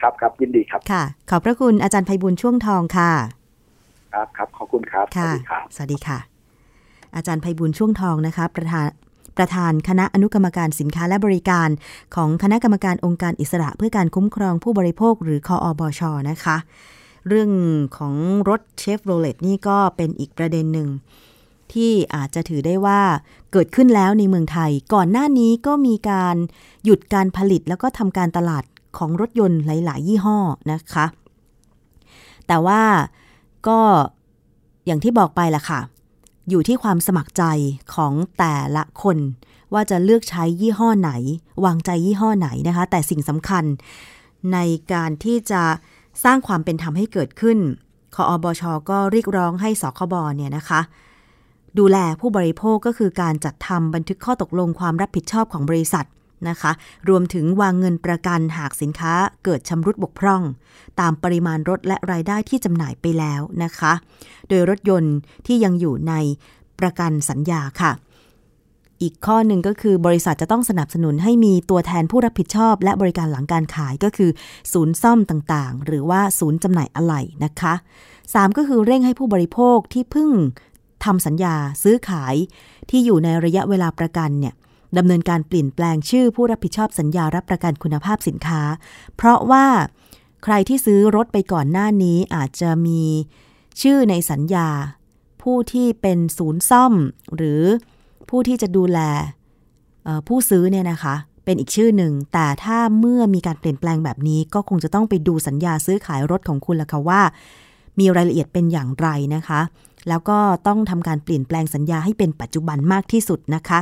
[0.00, 3.12] ครับครับยินดีครับค่ะ ขอบพระคุณอาจารย์ไพบุญช่วงทองค่ะ
[4.12, 6.35] ครับครับขอบคุณครับสวัค่ะสดีครับสวัสดีค่ะ
[7.16, 8.88] อาจารย์ไพบุญช่วงทองนะคะประธาน
[9.36, 11.68] ประธานคณะอนุกรรมการสินค้าและบริการ
[12.14, 16.56] ของคณะกรรมการองค์การอิสระเพื่อการคุ้มครองผู้บริโภค หรือคออบชนะคะ
[17.28, 17.50] เรื่อง
[17.96, 18.14] ของ
[18.48, 20.88] รถเชฟโรเลตนี่ก็เป็นอีกประเด็นหนึ่ง
[21.72, 23.00] ที่อาจจะถือได้ว่า
[23.52, 26.36] เกิดขึ้นแล้วในเมืองไทย ก่อนหน้านี้ก็มีการ
[26.84, 28.64] หยุดการผลิตแล้วก็ทำการตลาด
[28.98, 30.38] ของรถยนต์หลาย ๆ ยี่ห้อ
[30.72, 31.06] นะคะ
[32.46, 32.82] แต่ว่า
[33.68, 33.80] ก็
[34.86, 35.80] อย่างที่บอกไปล่ะค่ะ
[36.48, 37.44] อยู่ที่ความสมัครใจ
[37.94, 39.18] ของแต่ละคน
[39.72, 41.10] ว่าจะเลือกใช้ยี่ห้อไหน
[41.64, 43.64] วางใจยี่ห้อไหนนะคะ แต่สิ่งสำคัญ
[44.52, 44.58] ใน
[44.92, 45.62] การที่จะ
[46.24, 47.58] สร้างความเป็นธรรมให้เกิดขึ้น
[48.14, 50.80] คออบชก็เรียกร้องให้สคบเนี่ยนะคะ
[51.78, 56.06] ดูแลผู้บริโภคก็คือการจัดทำบันทึกข้อตกลงความรับผิดชอบของบริษัท
[56.48, 56.72] นะคะ
[57.08, 59.14] รวมถึงวางเงินประกันหากสินค้า
[59.44, 60.42] เกิดชำรุดบกพร่อง
[61.00, 63.92] ตามปริมาณรถและรายได้ที่จำหน่ายไปแล้วนะคะ
[64.48, 65.16] โดยรถยนต์
[65.46, 66.14] ที่ยังอยู่ใน
[66.80, 67.92] ประกันสัญญาค่ะ
[69.02, 74.30] อีกข้อหนึ่งก็คือบริษัทจะต้องสนับสนุนให้มีตัวแทนผู้รับผิดชอบ และบริการหลังการขายก็คือ
[74.72, 77.74] ศูนย์ซ่อมต่างๆ หรือว่าศูนย์จำหน่ายอะไหล่นะคะ
[78.16, 80.30] 3 ก็คือเร่งให้ผู้บริโภคที่เพิ่ง
[81.04, 82.34] ทำสัญญาซื้อขาย
[82.90, 84.54] ที่อยู่ในระยะเวลาประกันเนี่ย
[84.98, 88.62] ดำเนินการเปลี่ยนแปลงชื่อผู้รับผิดชอบสัญญารับประกันคุณภาพสินค้า
[89.16, 89.66] เพราะว่า
[90.44, 93.02] ใครที่ซื้อรถไปก่อนหน้านี้อาจจะมี
[93.82, 94.68] ชื่อในสัญญา
[95.42, 96.92] ผู้ที่เป็นศูนย์ซ่อม
[97.36, 97.62] หรือ
[98.30, 98.98] ผู้ที่จะดูแล
[100.28, 107.20] ผู้ซื้อเนี่ยนะคะ เป็นอีกชื่อหนึ่ง แต่ถ้าเมื่อมีการเปลี่ยนแปลงแบบนี้ ก็คงจะต้องไปดูสัญญาซื้อขายรถของคุณละค่ะว่า
[107.98, 109.60] มีรายละเอียดเป็นอย่างไรนะคะ
[110.08, 113.80] แล้วก็ต้องทำการเปลี่ยนแปลงสัญญาให้เป็นปัจจุบันมากที่สุดนะคะ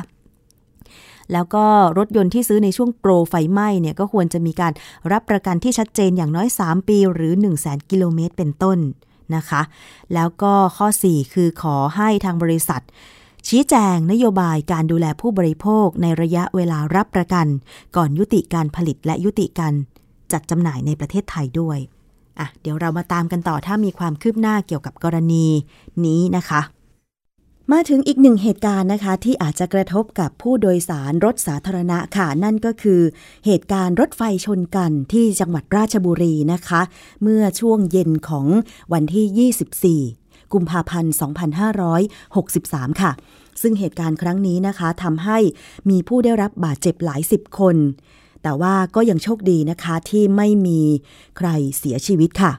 [1.32, 1.64] แล้วก็
[1.98, 4.72] รถยนต์ที่ซื้อในช่วงโปรไฟไหม้เนี่ยก็ควรจะมีการ
[5.12, 8.78] รับประกันที่ชัดเจนอย่างน้อย 3 ปีหรือ 1 0 0 0 0แกิโลเมตรเป็นต้น
[9.37, 9.62] นะคะ
[10.14, 12.82] แล้วก็ข้อ 4 คือขอให้ทางบริษัท
[13.48, 17.46] ชี้แจงนโยบายการดูแลผู้บริโภคในระยะเวลารับประกัน
[17.96, 19.74] ก่อนยุติการผลิตและยุติการ
[20.32, 21.78] จัดจำหน่ายในประเทศไทยด้วย
[22.38, 25.46] อะเดี๋ยวเรามาตามกันต่อถ้ามีความคืบหน้าเกี่ยวกับกรณี
[26.04, 26.60] นี้นะคะ
[27.72, 33.00] มาถึงอีกหนึ่งเหตุการณ์นะคะ ที่อาจจะกระทบกับผู้โดยสารรถสาธารณะค่ะ นั่นก็คือ
[33.46, 36.83] เหตุการณ์รถไฟชนกันที่จังหวัดราชบุรีนะคะ
[37.22, 38.46] เมื่อช่วงเย็นของ
[38.92, 41.14] วันที่ 24 กุมภาพันธ์
[42.22, 43.12] 2563 ค่ะ
[43.62, 45.38] ซึ่งเหตุการณ์ครั้งนี้นะคะทำให้
[45.90, 47.77] มีผู้ได้รับบาดเจ็บหลายสิบคน
[48.42, 50.81] แต่ว่าก็ยังโชคดีนะคะที่ไม่มี
[51.38, 51.48] ใคร
[51.79, 52.53] เสียชีวิตค่ะ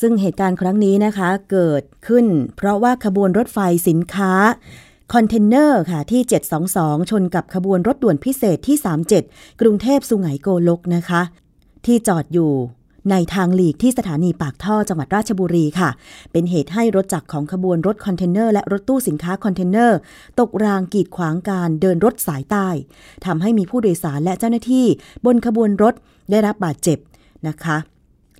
[0.00, 4.32] ซึ่งเหตุการณ์ครั้งนี้นะคะเกิดขึ้น เพราะว่าขบวนรถไฟสินค้า
[5.14, 6.22] คอนเทนเนอร์ค่ะที่
[6.66, 8.76] 722 ชนกับขบวนรถด่วนพิเศษที่
[9.18, 11.22] 37 กรุงเทพสุไหงโกลกนะคะ
[11.86, 12.52] ที่จอดอยู่
[13.10, 15.90] ในทางหลีกที่สถานีปากท่อจังหวัดราชบุรีค่ะ
[16.32, 19.98] เป็นเหตุให้รถจักรของขบวนรถคอนเทนเนอร์และรถตู้สินค้าคอนเทนเนอร์
[20.40, 22.68] ตกรางกีดขวางการเดินรถสายใต้
[23.26, 24.86] ทำให้มีผู้โดยสารและเจ้าหน้าที่
[25.26, 25.94] บนขบวนรถ
[26.30, 26.98] ได้รับบาดเจ็บ
[27.48, 27.76] นะคะ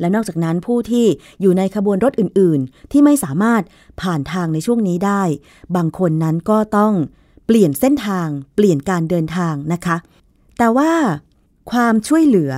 [0.00, 1.06] และนอกจากนั้นผู้ที่
[1.40, 3.62] อยู่ในขบวนรถอื่นๆ ที่ไม่สามารถ
[4.00, 5.22] ผ่านทางในช่วงนี้ได้
[5.76, 6.92] บางคนนั้นก็ต้อง
[7.46, 9.96] เปลี่ยนเส้นทาง เปลี่ยนการเดินทางนะคะ
[10.58, 10.92] แต่ว่า
[11.70, 12.52] ความช่วยเหลือ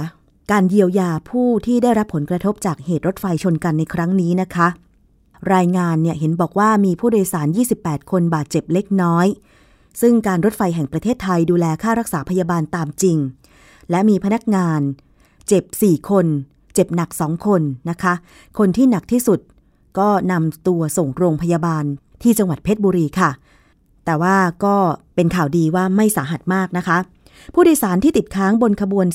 [0.52, 4.68] การเยียวยาผู้ที่ได้รับผลกระทบจากเหตุรถไฟชนกันในครั้งนี้นะคะ
[5.54, 7.48] รายงานเนี่ยเห็นบอกว่ามีผู้โดยสาร
[7.80, 9.26] 28 คนบาดเจ็บเล็กน้อย
[10.00, 13.18] ซึ่งการรถไฟแห่งประเทศไทยดูแลค่ารักษาพยาบาลตามจริง
[13.90, 14.80] และมีพนักงาน
[15.48, 16.26] เจ็บ 4 คน
[16.78, 18.14] เจ็บหนักสองคนนะคะ
[18.58, 19.40] คนที่หนักที่สุด
[19.98, 21.84] ก็นำตัวส่งโรงพยาบาล
[22.22, 23.30] ที่จังหวัดเพชรบุรีค่ะ
[24.04, 24.76] แต่ว่าก็
[25.14, 26.98] เป็นข่าวดีว่าไม่สาหัสมากนะคะ
[27.54, 29.06] ผู้โดยสารที่ติดค้างบนขบวน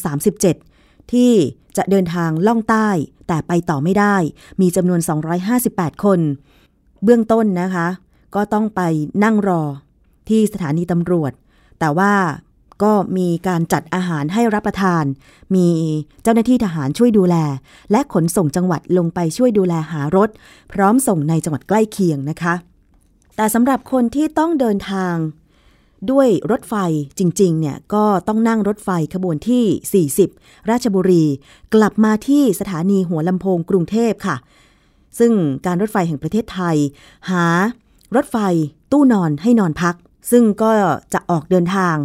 [0.52, 1.32] 37 ที่
[1.78, 2.90] จะเดินทางล่องใต้
[3.28, 4.16] แต่ไปต่อไม่ได้
[4.62, 5.00] มีจำนวน
[5.52, 6.20] 258 คน
[7.04, 7.88] เบื้องต้นนะคะ
[8.36, 8.82] ก็ต้องไป
[9.24, 9.64] นั่งรอ
[10.30, 11.32] ที่สถานีตำรวจ
[11.80, 12.14] แต่ว่า
[12.84, 15.04] ก็มีการจัดอาหารให้รับประทาน
[15.56, 15.68] มี
[16.24, 17.36] เจ้าหน้าที่ทหารช่วยดูแล
[17.92, 20.30] และขนส่งจังหวัดลงไปช่วยดูแลหารถ
[20.72, 22.54] พร้อมส่งในจังหวัดใกล้เคียงนะคะ
[23.36, 25.16] แต่สำหรับคนที่ต้องเดินทาง
[26.12, 26.76] ด้วยรถไฟ
[27.20, 31.24] จริงๆเนี่ยก็ต้องนั่งรถไฟขบวนที่ 40 ราชบุรี
[31.74, 34.36] กลับมาที่สถานีหัวลำโพงกรุงเทพค่ะ
[35.20, 35.34] ซึ่ง
[35.66, 36.78] การรถไฟแห่งประเทศไทย
[37.30, 37.46] หา
[38.16, 38.38] รถไฟ
[38.92, 39.96] ตู้นอนให้นอนพัก
[40.32, 40.72] ซึ่งก็
[41.14, 41.96] จะออกเดินทาง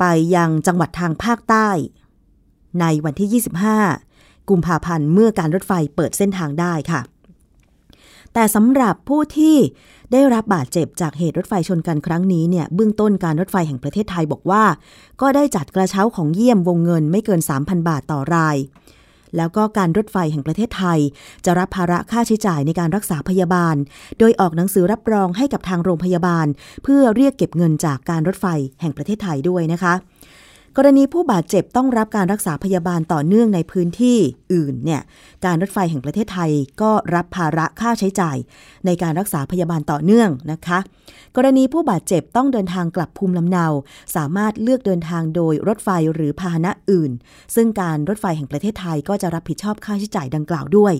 [0.00, 0.04] ไป
[0.36, 1.68] ยังจังหวัดทางภาคใต้
[2.80, 3.42] ในวันที่
[3.96, 7.00] 25 กุมภาพันธ์เมื่อการรถไฟเปิดเส้นทางได้ค่ะ
[8.34, 9.56] แต่สำหรับผู้ที่
[10.12, 14.64] ได้รับบาดเจ็บจากเหตุรถไฟชนกันครั้งนี้เนี่ยเบื้องต้นการรถไฟแห่งประเทศไทยบอกว่า
[15.20, 18.56] ก็ได้จัดกระเช้าของเยี่ยมวงเงินไม่เกิน 3,000 บาทต่อราย
[19.36, 20.98] แล้วก็การรถไฟแห่งประเทศไทย
[21.44, 23.76] จะรับภาระค่าใช้จ่ายในการรักษาพยาบาล
[24.18, 26.46] โดยออกหนังสือรับรองให้กับทางโรงพยาบาล
[26.84, 28.46] เพื่อเรียกเก็บเงินจากการรถไฟ
[28.80, 29.94] แห่งประเทศไทยด้วยนะคะ
[30.76, 34.18] กรณีผู้บาดเจ็บต้องรับการรักษาพยาบาลต่อเนื่องในพื้นที่
[34.52, 35.02] อื่นเนี่ย
[35.44, 36.50] การรถไฟแห่งประเทศไทย
[36.82, 38.36] ก็รับภาระค่าใช้จ่าย
[38.86, 40.78] ในการรักษาพยาบาลต่อเนื่องนะคะ
[41.36, 43.66] กรณีผู้บาดเจ็บต้องเดินทางกลับภูมิลำเนา
[44.16, 47.10] สามารถเลือกเดินทางโดยรถไฟหรือพาหนะอื่น
[47.54, 50.94] ซึ่งการรถไฟแห่งประเทศไทยก็จะรับผิดชอบค่าใช้จ่ายดังกล่าวด้วย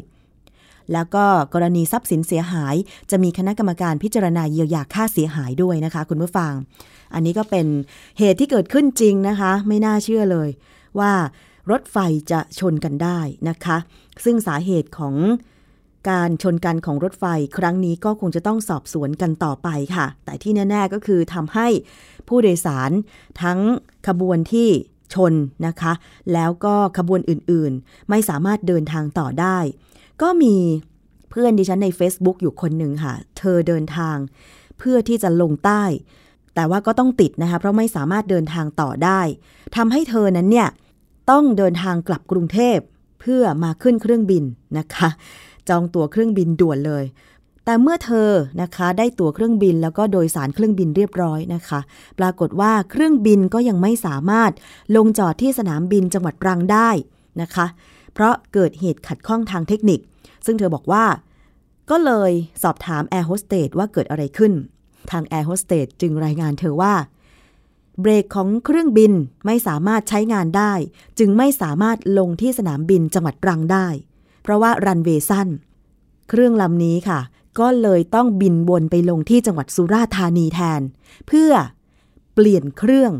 [0.93, 1.25] แล้วก็
[1.55, 2.75] กรณีทรัพย์สินเสียหาย
[3.11, 6.53] จะมีคณะกรรมการพิจารณาเยียวยาค่าเสียหายด้วยนะคะ คุณผู้ฟัง
[7.15, 7.67] อันนี้ก็เป็น
[8.19, 10.49] เหตุที่เกิดขึ้นจริงนะคะ ไม่น่าเชื่อเลย
[10.99, 11.13] ว่า
[11.71, 11.97] รถไฟ
[12.31, 13.77] จะชนกันได้นะคะ
[14.25, 15.15] ซึ่งสาเหตุของ
[16.11, 17.25] การชนกันของรถไฟ
[17.59, 21.69] ครั้งนี้ก็คงจะต้องสอบสวนกันต่อไปค่ะ แต่ที่แน่ ๆ ก็คือทำให้
[22.29, 22.91] ผู้โดยสาร
[23.43, 23.59] ทั้ง
[24.09, 24.69] ขบวนที่
[25.15, 25.35] ชน
[25.67, 25.93] นะคะ
[26.33, 29.59] แล้วก็ขบวนอื่นๆ ไม่สามารถเดินทางต่อได้
[30.23, 30.57] ก็มี
[31.31, 34.17] เพื่อนดิฉันใน Facebook อยู่คนหนึ่งค่ะ เธอเดินทาง
[34.79, 35.85] เพื่อที่จะลงใต้
[36.55, 39.21] แต่ว่าก็ต้องติดนะคะ เพราะไม่สามารถเดินทางต่อได้
[39.77, 40.69] ทำให้เธอนั้นเนี่ย
[41.31, 42.79] ต้องเดินทางกลับกรุงเทพ
[43.21, 44.45] เพื่อมาขึ้นเครื่องบิน
[44.79, 45.09] นะคะ
[45.69, 47.05] จองตั๋วเครื่องบินด่วนเลย
[47.65, 48.31] แต่เมื่อเธอ
[48.63, 51.81] นะคะได้ตั๋วเครื่องบินแล้วก็โดยสารเครื่องบินเรียบร้อยนะคะ
[52.19, 54.51] ปรากฏว่าเครื่องบินก็ยังไม่สามารถ
[54.97, 56.91] ลงจอดที่สนามบินจังหวัดตรังได้
[57.43, 60.01] นะคะ เพราะเกิดเหตุขัดข้องทางเทคนิค
[60.47, 61.05] ซึ่งเธอบอกว่า
[61.91, 64.53] ก็เลยสอบถามแอร์โฮสเตสว่าเกิดอะไรขึ้น
[65.11, 66.95] ทางแอร์โฮสเตสจึงรายงานเธอว่า
[68.01, 69.13] เบรกของเครื่องบิน
[69.47, 70.73] ไม่สามารถใช้งานได้
[71.19, 73.87] จึงไม่สามารถลงที่สนามบินจังหวัดตรังได้
[74.43, 75.49] เพราะว่ารันเวย์สั้น
[76.29, 77.21] เครื่องลำนี้ค่ะ
[77.61, 80.81] ก็เลยต้องบินวนไปลงที่จังหวัดสุราษฎร์ธานีแทน
[81.27, 81.53] เพื่อ
[82.35, 83.13] เปลี่ยนเครื่อง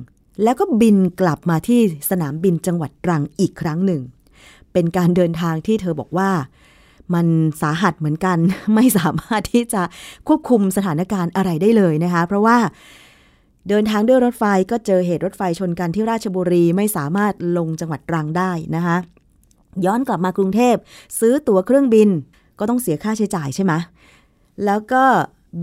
[0.43, 4.01] แล้วก็บินกลับมาที่สนามบินจังหวัดตรังอีกครั้งหนึ่ง
[4.73, 6.31] เป็นการเดินทางที่เธอบอกว่า
[7.15, 7.27] มัน
[7.63, 8.39] สาหัสเหมือนกัน
[8.75, 9.83] ไม่สามารถที่จะ
[10.29, 12.59] ควบคุมสถานการณ์อะไรได้เลยนะคะ เพราะว่า
[13.69, 18.97] เดินทางด้วยรถไฟก็เจอเหตุรถไฟชนกันที่ราชบุรีไม่สามารถลงจังหวัดตรังได้นะคะ
[19.85, 20.77] ย้อนกลับมากรุงเทพ
[21.19, 22.09] ซื้อตั๋วเครื่องบิน
[22.59, 23.73] ก็ต้องเสียค่าใช้จ่ายใช่ไหม
[24.65, 25.05] แล้วก็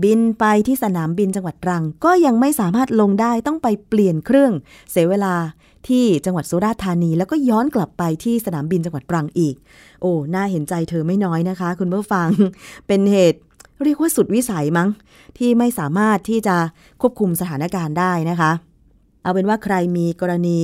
[0.02, 4.52] บินไปที่สนามบินจังหวัดตรัง ก็ยังไม่สามารถลงได้ต้องไปเปลี่ยนเครื่อง
[4.90, 5.34] เสียเวลา
[5.86, 9.54] ที่จังหวัดสุราษฎร์ธานี แล้วก็ย้อนกลับไปที่สนามบินจังหวัดตรังอีก
[10.00, 12.28] โอ้น่าเห็นใจเธอไม่น้อยนะคะ คุณผู้ฟัง
[12.86, 13.38] เป็นเหตุ
[13.84, 14.88] เรียกว่าสุดวิสัยมั้ง
[15.38, 16.56] ที่ไม่สามารถที่จะ
[17.00, 18.50] ควบคุมสถานการณ์ได้นะคะ
[19.22, 20.60] เอาเป็นว่าใครมีกรณี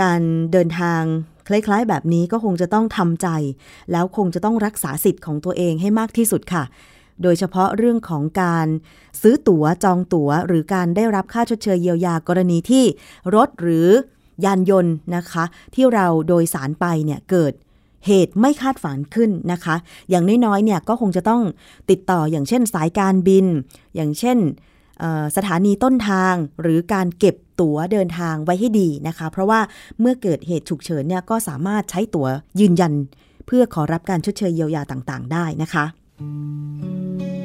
[0.00, 0.20] การ
[0.52, 1.02] เดินทาง
[1.48, 3.28] คล้ายๆ แบบนี้ก็คงจะต้องทำใจ
[3.92, 6.64] แล้วคงจะต้องรักษาสิทธิ์ของตัวเองให้มากที่สุดค่ะ
[7.22, 8.66] โดยเฉพาะเรื่องของการ
[9.22, 12.84] ซื้อตั๋วจองตั๋ว หรือการได้รับค่าชดเชยเยียวยากรณีที่
[13.34, 13.88] รถหรือ
[14.44, 17.52] ยานยนต์นะคะ ที่เราโดยสารไปเนี่ยเกิด
[18.06, 19.76] เหตุไม่คาดฝันขึ้นนะคะ
[20.10, 21.42] อย่างน้อยๆเนี่ยก็คงจะต้อง
[21.90, 23.46] ติดต่ออย่างเช่นสายการบิน
[23.94, 24.38] อย่างเช่น
[25.36, 29.60] สถานีต้นทางหรือการเก็บตั๋วเดินทางไว้ให้ดีนะคะ เพราะว่า
[30.00, 32.26] เมื่อเกิดเหตุฉุกเฉินเนี่ยก็สามารถใช้ตั๋ว
[32.60, 32.92] ยืนยัน
[33.46, 35.84] เพื่อขอรับการชดเชยเยียวยาต่างๆ ได้นะคะ
[36.20, 37.39] thank you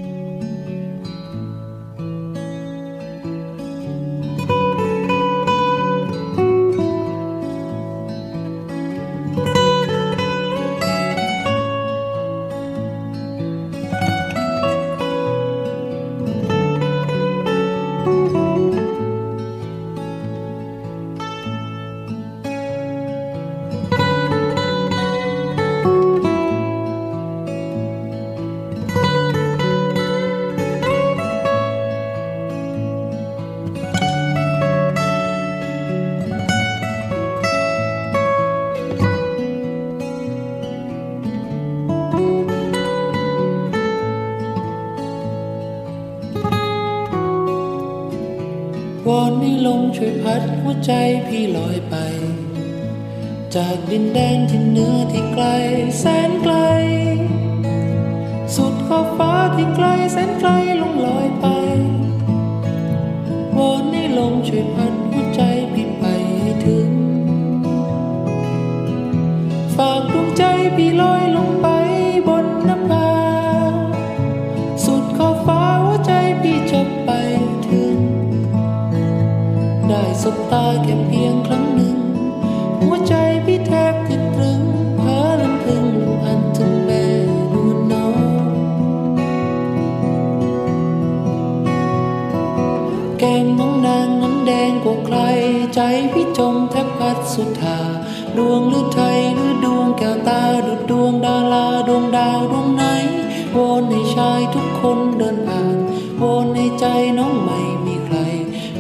[49.10, 50.92] วอนให้ลมช่วยพัดหัวใจ
[51.28, 51.96] พี่ลอยไป
[53.56, 55.46] จากดินแดนที่เหนือที่ไกล
[56.00, 56.56] แสนไกล
[58.56, 60.50] สุดขอบฟ้าที่ไกลแสนไกล
[60.82, 61.46] ลงลอยไป
[63.58, 65.42] วอนให้ลมช่วยพัดหัวใจ
[65.74, 66.04] พี่ไป
[66.42, 66.90] ให้ถึง
[69.76, 70.44] ฝากดวงใจ
[70.76, 71.68] พี่ลอยลงไป
[80.28, 81.98] สบตาแค่เพียงครั้งหนึ่ง
[82.80, 83.14] หัวใจ
[83.46, 84.62] พี่แทบติดตรึง
[84.98, 85.86] เพ้อลำพึง
[86.26, 87.06] อันถึงแม่
[87.54, 88.16] นวลน้อง
[93.20, 95.18] แก้มน้องนางนั้นแดงกว่าใคร
[95.74, 95.80] ใจ
[96.14, 97.80] พี่จมแทบพัดสุดทา
[98.38, 102.84] ดวงหรือไทยหรือดวงแก้วตาดุดดวงดาราดวงดาวดวงไหน
[103.56, 105.78] วนให้ชายทุกคนเดินผ่าน
[106.22, 106.86] วนให้ใจ
[107.20, 107.75] น้องไม่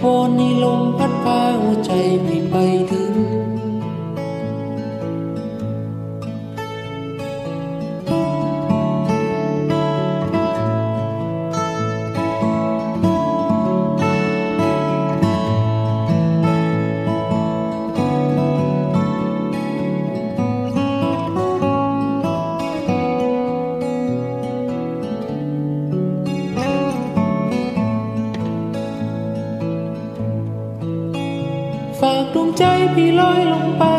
[0.05, 1.91] วอนในลมพัดพาหัวใจ
[2.25, 2.55] พี่ไป
[33.55, 33.94] พี่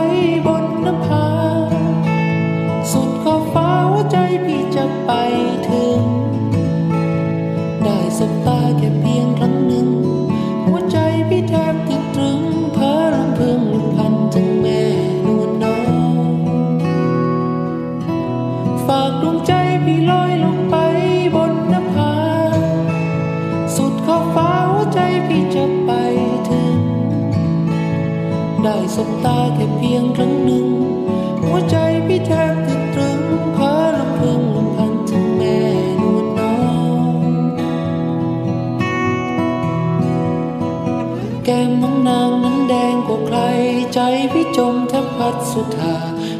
[45.18, 45.96] พัดสุธา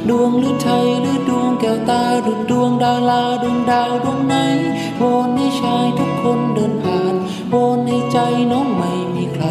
[0.08, 4.34] ดวงหรือไทยหรือดวงแก้วตาดุดดวงดาราดวงดาวดวงไหน
[5.00, 7.14] วนให้ชายทุกคนเดินผ่าน
[7.52, 8.18] วนในใจ
[8.52, 9.44] น้องไม่มีใคร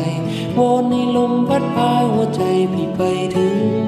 [0.57, 3.01] วนในลมพัดพาหัวใจพี่ไป
[3.35, 3.84] ถึง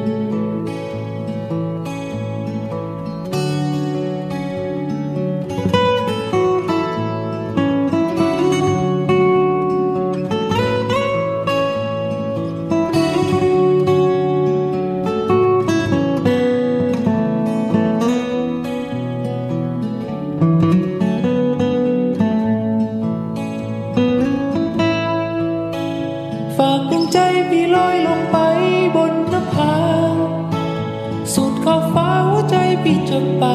[32.90, 33.46] พี่จะไป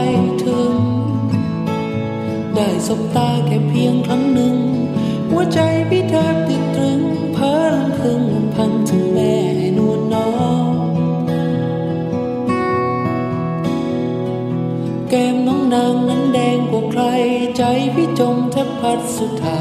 [0.43, 0.75] ถึง
[2.55, 4.57] ได้สบตาแค่เพียงครั้งหนึ่ง
[5.31, 7.01] หัวใจพี่แทบติดตรึง
[7.33, 8.23] เพอลำพึง
[8.55, 9.35] พันถึงแม่
[9.77, 10.31] นวลน้อ
[10.69, 10.71] ง
[15.09, 17.03] แก้มน้องนางนั้นแดงกว่าใคร
[17.57, 17.63] ใจ
[17.95, 19.61] พี่จมแทบพัดสุดทา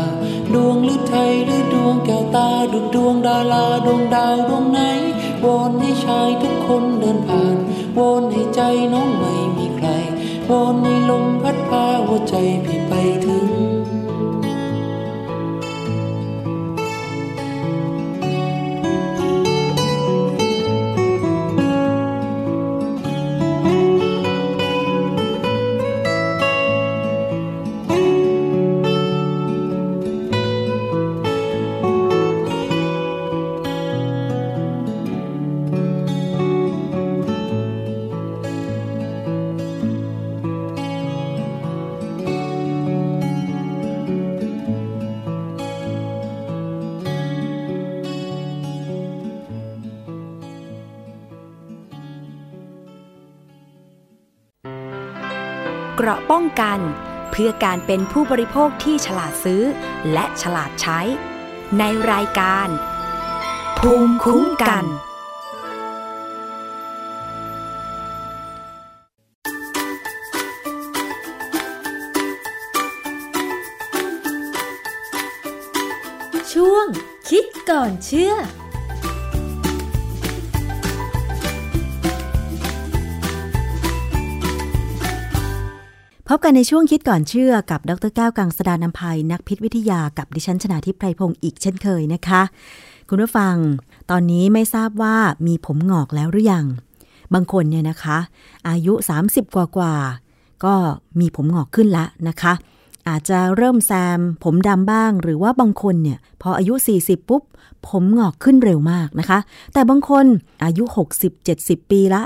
[0.53, 4.79] ดวงหรือไทยหรือดวงแก้วตาดุดดวงดาราดวงดาวดวงไหน
[5.45, 7.57] วอนให้ชายทุกคนเดินผ่าน
[7.97, 8.61] วอนให้ใจ
[8.93, 9.87] น้องไม่มีใคร
[10.49, 12.93] วอนให้ลมพัดพาหัวใจพี่ไป
[56.11, 56.79] ราะป้องกัน
[57.31, 59.63] เพื่อการเป็นผู้บริโภคที่ฉลาดซื้อ
[60.13, 60.99] และฉลาดใช้
[61.79, 62.67] ในรายการ
[63.79, 64.85] ภูมิคุ้มกัน
[76.53, 76.85] ช่วง
[77.29, 78.33] คิดก่อนเชื่อ
[86.43, 92.41] กันในช่วงคิดก่อนเชื่อกับดรแก้วกังสดานนภัยนักพิษวิทยากับดิฉันชนาทิพไพรพงศ์อีกเช่นเคยนะคะ
[93.09, 93.55] คุณผู้ฟัง
[94.11, 95.15] ตอนนี้ไม่ทราบว่า
[95.47, 96.65] มีผมหงอกแล้วหรือยัง
[97.33, 98.17] บางคนเนี่ยนะคะ
[98.69, 98.93] อายุ
[99.25, 99.95] 30 กว่ากว่า
[100.65, 100.75] ก็
[101.19, 102.53] มีผมหงอกขึ้นละนะคะ
[103.07, 106.73] อาจจะเริ่มแซม ผมดำบ้าง หรือว่าบางคนเนี่ยพออายุ
[107.03, 107.43] 40 ปุ๊บ
[107.87, 109.39] ผมหงอกขึ้นเร็วมากนะคะ
[109.73, 110.25] แต่บางคน
[110.63, 110.83] อายุ
[111.37, 112.21] 60-70 ปีละ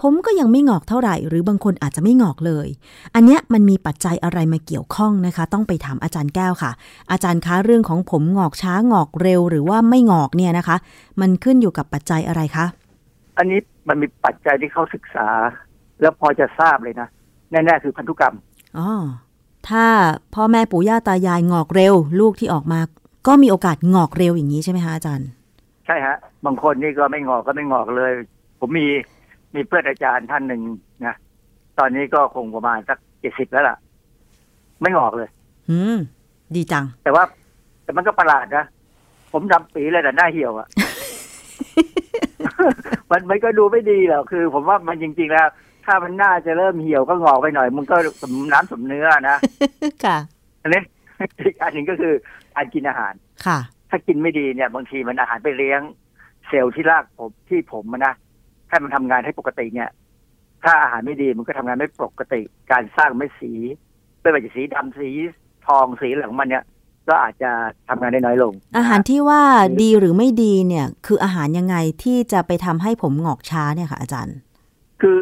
[0.00, 2.66] ผมก็ยังไม่งอกเท่าไหร่ หรือบางคนอาจจะไม่งอกเลย
[3.14, 6.70] อันเนี้ยมันมีปัจจัยอะไรมาเกี่ยวข้องนะคะ ต้องไปถามอาจารย์แก้วค่ะ
[7.10, 10.76] อาจารย์คะเรื่องของผมงอกช้างอกเร็ว หรือว่าไม่งอกเนี่ยนะคะ
[11.20, 12.66] มันขึ้นอยู่กับปัจจัยอะไรคะ
[13.38, 15.28] อันนี้มันมีปัจจัยที่เขาศึกษา
[16.00, 17.08] แล้วพอจะทราบเลยนะ
[17.50, 18.34] แน่ๆคือพันธุกรรม
[18.78, 18.90] อ๋อ
[19.68, 19.86] ถ้า
[20.34, 22.80] พ่อแม่ปู่ย่าตายายงอกเร็ว ลูกที่ออกมา
[23.26, 25.28] ก็มีโอกาสงอกเร็วอย่างนี้ใช่ไหมคะอาจารย์
[25.86, 28.12] ใช่ฮะ บางคนนี่ก็ไม่งอกก็ไม่งอกเลย
[28.60, 28.86] ผมมี
[29.54, 30.62] มีเพื่อนอาจารย์ท่านหนึ่ง
[31.06, 31.14] นะ
[31.78, 33.76] ตอนนี้ก็คงประมาณสักเจ็ดสิบแล้วล่ะ
[34.80, 35.30] ไม่งอกเลย
[35.70, 35.98] อืม
[36.54, 37.24] ดีจัง แต่ว่า
[37.84, 38.64] แต่มันก็ประหลาดนะ
[39.32, 40.68] ผมดำปีเลยแต่หน้าเหี่ยวอะ
[43.10, 45.48] มันมันก็ดูไม่ดีหรอกคือ ผมว่ามันจริง ๆ แล้ว
[45.84, 49.36] ถ้ามันหน้าจะเริ่มเหี่ยวก็งอกไปหน่อย มันก็สมน้ำสมเนื้อนะ
[50.04, 50.16] ค่ะ
[50.62, 50.82] อันนี้
[51.38, 52.14] อีกอันหนึ่งก็คือ
[52.54, 53.14] การกินอาหาร
[53.46, 53.58] ค่ะ
[53.90, 55.80] ถ้ากินไม่ดีเนี่ย บางทีมันอาหารไปเลี้ยง
[56.48, 58.14] เซลล์ที่รากผมที่ผมมันนะ
[58.68, 59.90] ให้มันทำงานให้ปกติเนี่ย
[60.64, 62.40] ถ้าอาหารไม่ดีมันก็ทำงานไม่ปกติ
[62.72, 63.52] การสร้างเม็ดสี
[64.20, 65.10] ไม่ว่าจะสีดำสี
[65.66, 66.64] ทองสีเหลืองมันเนี่ย
[67.08, 67.50] ก็อาจจะ
[67.88, 69.42] ทำงานได้น้อยลง อาหารนะที่ว่า
[69.82, 74.36] ดีหรือไม่ดีเนี่ย คืออาหารยังไงที่จะไปทำให้ผมงอกช้าเนี่ยค่ะ อาจารย์
[75.00, 75.16] คือ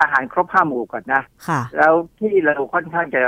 [0.00, 3.22] อาหารครบห้าหมู่ก่อนนะค่ะ แล้วที่เราค่อนข้างจะ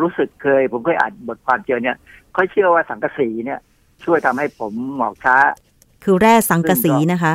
[0.00, 1.96] รู้สึกเคย ผมเคยอ่านบทความเจอเนี่ย
[2.32, 3.60] เขาเชื่อว่าสังกะสีเนี่ย
[4.04, 5.36] ช่วยทำให้ผมหงอกช้า
[6.04, 7.34] คือแร่สังกะสีนะคะ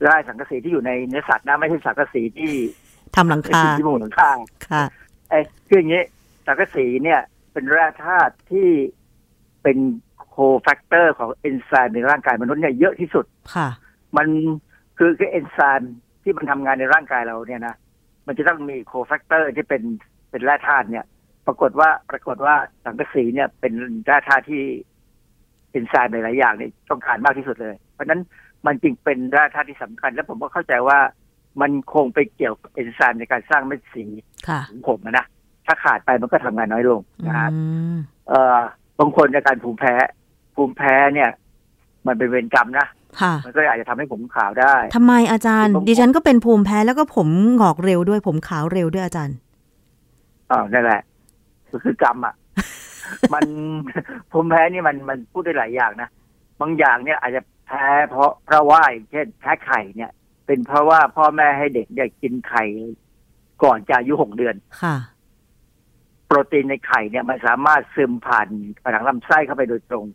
[0.00, 2.52] และสังกะสีที่อยู่ในเนื้อสัตว์นะไม่ใช่สังกะสีที่
[3.16, 4.32] ทำหลังคาที่มุงหลังคา
[4.70, 4.84] ค่ะ
[5.28, 6.02] ไอ้คืออย่างนี้
[6.46, 7.20] สังกะสีเนี่ย
[7.52, 8.68] เป็นแร่ธาตุที่
[9.62, 9.78] เป็น
[10.28, 13.68] cofactor ของเอนไซม์ในร่างกายมนุษย์เนี่ยเยอะที่สุดค่ะ
[14.16, 14.26] มัน
[14.98, 17.74] คือคือเอนไซม์ที่มันทำงานในร่างกายเราเนี่ยนะ
[18.26, 19.82] มันจะต้องมี cofactor ที่เป็น
[20.30, 21.04] เป็นแร่ธาตุเนี่ย
[21.46, 22.54] ปรากฏว่าปรากฏว่า
[22.84, 23.72] สังกะสีเนี่ยเป็น
[24.06, 24.62] แร่ธาตุที่
[25.70, 28.20] เอนไซม์หลายๆอย่างเนี่ยต้องการมากที่สุดเลย เพราะฉะนั้น
[28.66, 30.98] มันจึงเป็นแร่ธาตุที่สำคัญ และผมก็เข้าใจว่า
[31.60, 34.04] มันคงไปเกี่ยวกับเอนไซม์ในการสร้างเม็ดสี
[34.48, 35.26] ค่ะของผมอะนะ
[35.66, 37.48] ถ้าขาดไปมันก็ทำงานน้อยลงอืนะฮะ
[37.94, 37.96] ม
[38.28, 38.58] เอ่อ
[38.98, 39.94] บางคนในการภูมิแพ้
[40.54, 41.30] ภูมิแพ้เนี่ย
[42.06, 42.86] มันเป็นเวรกรรมนะ
[43.20, 47.28] ค่ะมันก็อาจจะทำให้ผมขาวได้ทำไมอาจารย์ผมดิฉันก็เป็นภูมิแพ้แล้วก็ผม
[47.60, 49.36] งอกเร็วด้วยผมขาวเร็วด้วยอาจารย์
[50.50, 51.00] อ่านั่นแหละ
[51.70, 52.34] ก็คือกรรมอะ
[53.34, 53.46] มัน
[54.32, 56.08] ภูมิแพ้นี่มันมันพูดได้หลายอย่างนะ
[56.60, 60.10] บางอย่างเนี่ยอาจจะ แพ้เพราะเพราะว่าอย่างเช่นแพ้ไข่เนี่ย
[60.46, 62.64] เป็นเพราะว่าพ่อแม่ให้เด็กเนี่ยกินไข่
[63.62, 64.96] ก่อนจะอายุหกเดือนค่ะ
[66.26, 68.48] โปรตีนในไข่เนี่ยมันสามารถซึมผ่าน
[68.84, 70.06] ผนังลำไส้เข้าไปโดยตรง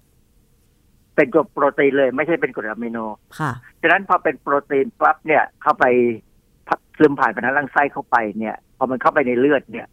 [1.16, 2.98] เป็นตัวโปรตีนเลย ไม่ใช่เป็นกรดอะมิโน
[3.40, 5.86] ค่ะฉะนั้นพอเป็นโปรตีนปั๊บเนี่ย เข้าไป
[6.68, 9.88] พักซึมผ่านผนังลำไส้เข้าไปเนี่ย พอมันเข้าไปในเลือดเนี่ย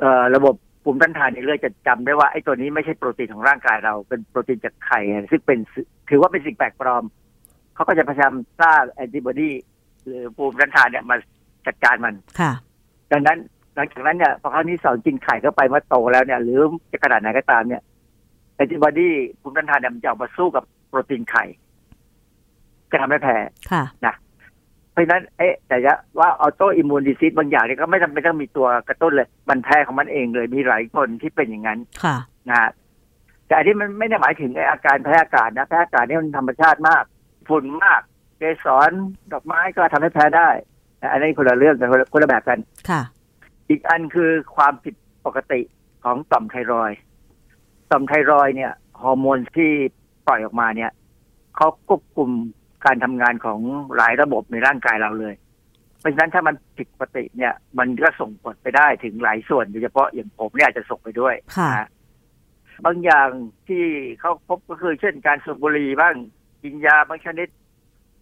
[0.00, 0.54] เอ่อระบบ
[0.90, 5.58] ภูมิต้านทานในเลือดจะจำได้ว่าไอ้ตัวนี้ไม่ใช่โปรตีนของร่างกายเรา เป็นโปรตีนจากไข่ซึ่งเป็น
[6.10, 7.04] ถือว่าเป็นสิ่งแปลกปลอม
[7.74, 9.50] เขาก็จะพยายามสร้างแอนติบอดี
[10.06, 11.16] หรือภูมิต้านทานเนี่ยมา
[11.66, 12.52] จัดการมันค่ะ
[13.12, 13.38] ดังนั้น
[13.74, 17.82] หลังจากนั้นเนี่ยพอครั้งที่สองกินไข่เข้าไปเมื่อโตแล้วเนี่ย หรือจะขนาดไหนก็ตามเนี่ย
[18.54, 19.08] แอนติบอดี
[19.40, 21.44] ภูมิต้านทานเนี่ยมันจะออกมาสู้กับโปรตีนไข่
[22.90, 23.36] จะทำให้แพ้
[23.70, 24.27] ค่ะเพ
[24.98, 32.16] ราะฉะนั้นเอ๊ะแต่จะว่าออโตอิมมูนดิซิสบางอย่างเนี่ยก็ไม่จำเป็นต้องมีตัวกระตุ้นเลย มันแพ้ของมันเองเลยมีหลายคนที่เป็นอย่างนั้นค่ะ
[32.48, 32.70] นะฮะ
[33.46, 37.04] แต่อันนี้มันไม่ได้หมายถึงไอ้อาการแพ้อากาศนะแพ้อากาศนี่มันธรรมชาติมาก
[37.48, 38.00] ฝุ่นมาก
[38.38, 38.90] เกสร
[39.32, 40.48] ดอกไม้ก็ทำให้แพ้ได้
[40.98, 42.58] แต่อันนี้คนละเรื่องกันคนละคนละแบบกัน
[42.90, 43.02] ค่ะ
[43.68, 44.94] อีกอันคือความผิด
[45.26, 45.60] ปกติ
[46.04, 46.98] ของต่อมไทรอยด์
[47.90, 49.70] ต่อมไทรอยด์เนี่ยฮอร์โมนที่
[50.26, 50.90] ปล่อยออกมาเนี่ย
[51.56, 52.30] เขาควบคุม
[52.84, 53.60] การทำงานของ
[53.96, 55.34] หลายระบบในร่างกายเราเลย
[56.00, 61.80] เพราะฉะนั้นถ้ามันผิดปกติเนี่ย มันก็ส่งผลไปได้ถึงหลายส่วนโดยเฉพาะอย่างผมเนี่ยอาจจะส่งไปด้วยค่ะน
[62.84, 63.28] บางอย่าง
[63.68, 63.84] ที่
[64.20, 66.14] เขาพบก็คือเช่นการสูบบุหรี่บ้าง
[66.62, 67.48] กินยาบางชนิด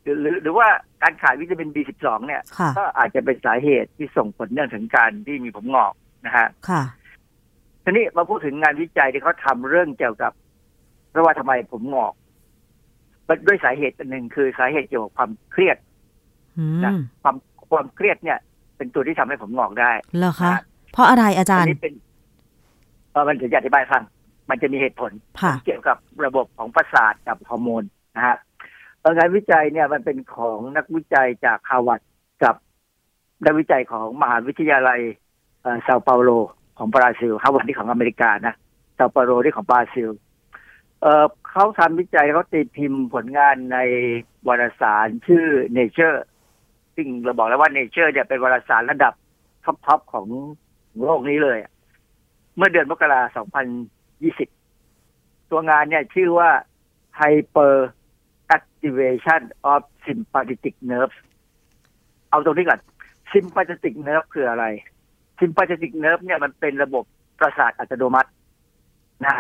[0.03, 0.69] หรือหรือหรือว่า
[1.03, 5.93] การขาดวิตามิน B12 เนี่ยค่ะก็อาจจะเป็นสาเหตุที่ส่งผลเนื่องถึงการที่มีผมงอก
[6.27, 6.83] นะฮะค่ะ
[7.85, 10.33] ทีนี้มาพูดถึงงานวิจัยที่เขาทำเรื่องเกี่ยวกับ
[11.11, 12.13] เพราะว่าทำไมผมงอก
[13.47, 15.77] ด้วยสาเหตุอันหนึ่งคือสาเหตุเกี่ยวกับความเครียด
[16.59, 17.37] อืนะมความ
[17.71, 18.39] ความเครียดเนี่ย
[18.77, 20.53] เป็นตัวที่ทำให้ผมงอกได้เหรอคะ
[20.93, 21.95] เพราะอะไรอาจารอันนี้เป็น
[23.13, 24.05] เออมันจะอธิบายให้ฟัง
[24.51, 25.13] มันจะมีเหตุผล
[25.43, 25.97] ค่ะเกี่ยวกับ
[26.27, 27.85] ระบบของประสาทกับฮอร์โมน
[28.17, 28.37] นะฮะ
[29.01, 32.01] เอ่องานวิจัยเนี่ยมันเป็นของนักวิจัยจากฮาร์วาร์ด
[32.45, 32.55] กับ
[33.45, 35.01] นักวิจัยของมหาวิทยาลัย
[35.63, 36.31] เอ่อเซาเปาโล
[36.79, 38.55] ของบราซิลฮาร์วาร์ดที่ของอเมริกานะ
[38.95, 40.09] เซาเปาโลที่ของบราซิล
[41.03, 43.79] เออเขาทำวิจัยเขาตีพิมพ์ผลงานใน
[44.49, 45.47] วารสารชื่อ
[45.79, 46.19] Nature
[46.95, 49.15] ซึ่งเราบอกแล้วว่า Nature เนี่ยเป็นวารสารระดับ
[49.65, 50.27] ท็อปๆของ
[51.05, 51.59] โลกนี้เลย
[52.57, 53.47] เมื่อเดือนมกราคม
[54.69, 56.51] 2020ตัวงานเนี่ยชื่อว่า
[57.21, 57.75] Hyper
[58.57, 59.43] Activation
[59.73, 61.19] of Sympathetic Nerves
[62.31, 62.81] เอาตรงนี้ก่อน
[63.33, 64.65] Sympathetic Nerve คืออะไร
[65.41, 67.05] Sympathetic Nerve เนี่ยมันเป็นระบบ
[67.39, 68.31] ประสาทอัตโนมัติ
[69.25, 69.35] นะ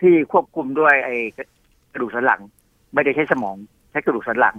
[0.00, 1.16] ที่ควบคุมด้วยไอ้
[1.92, 2.40] กระดูกสันหลัง
[2.94, 3.56] ไม่ได้ใช้สมอง
[3.90, 4.56] ใช้กระดูกสันหลัง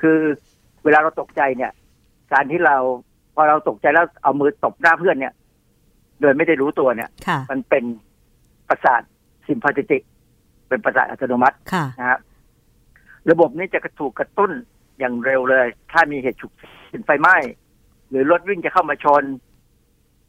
[0.00, 0.18] คือ
[0.84, 1.72] เวลาเราตกใจเนี่ย
[2.32, 2.76] การที่เรา
[3.34, 5.34] พอเราตกใจแล้วเอามือตบหน้าเพื่อนเนี่ย
[6.20, 7.84] โดยไม่ได้รู้ตัวเนี่ยค่ะมันเป็น
[8.68, 9.02] ประสาท
[9.46, 10.02] ซิมพาติติก
[10.68, 12.18] เป็นประสาทอัตโนมัติค่ะนะฮะ
[13.30, 14.50] ระบบนี้จะถูกกระตุ้น
[14.98, 16.52] อย่างเร็วเลย ถ้ามีเหตุฉุก
[16.88, 17.36] เฉินไฟไหม้
[18.08, 19.22] หรือรถวิ่งจะเข้ามาชน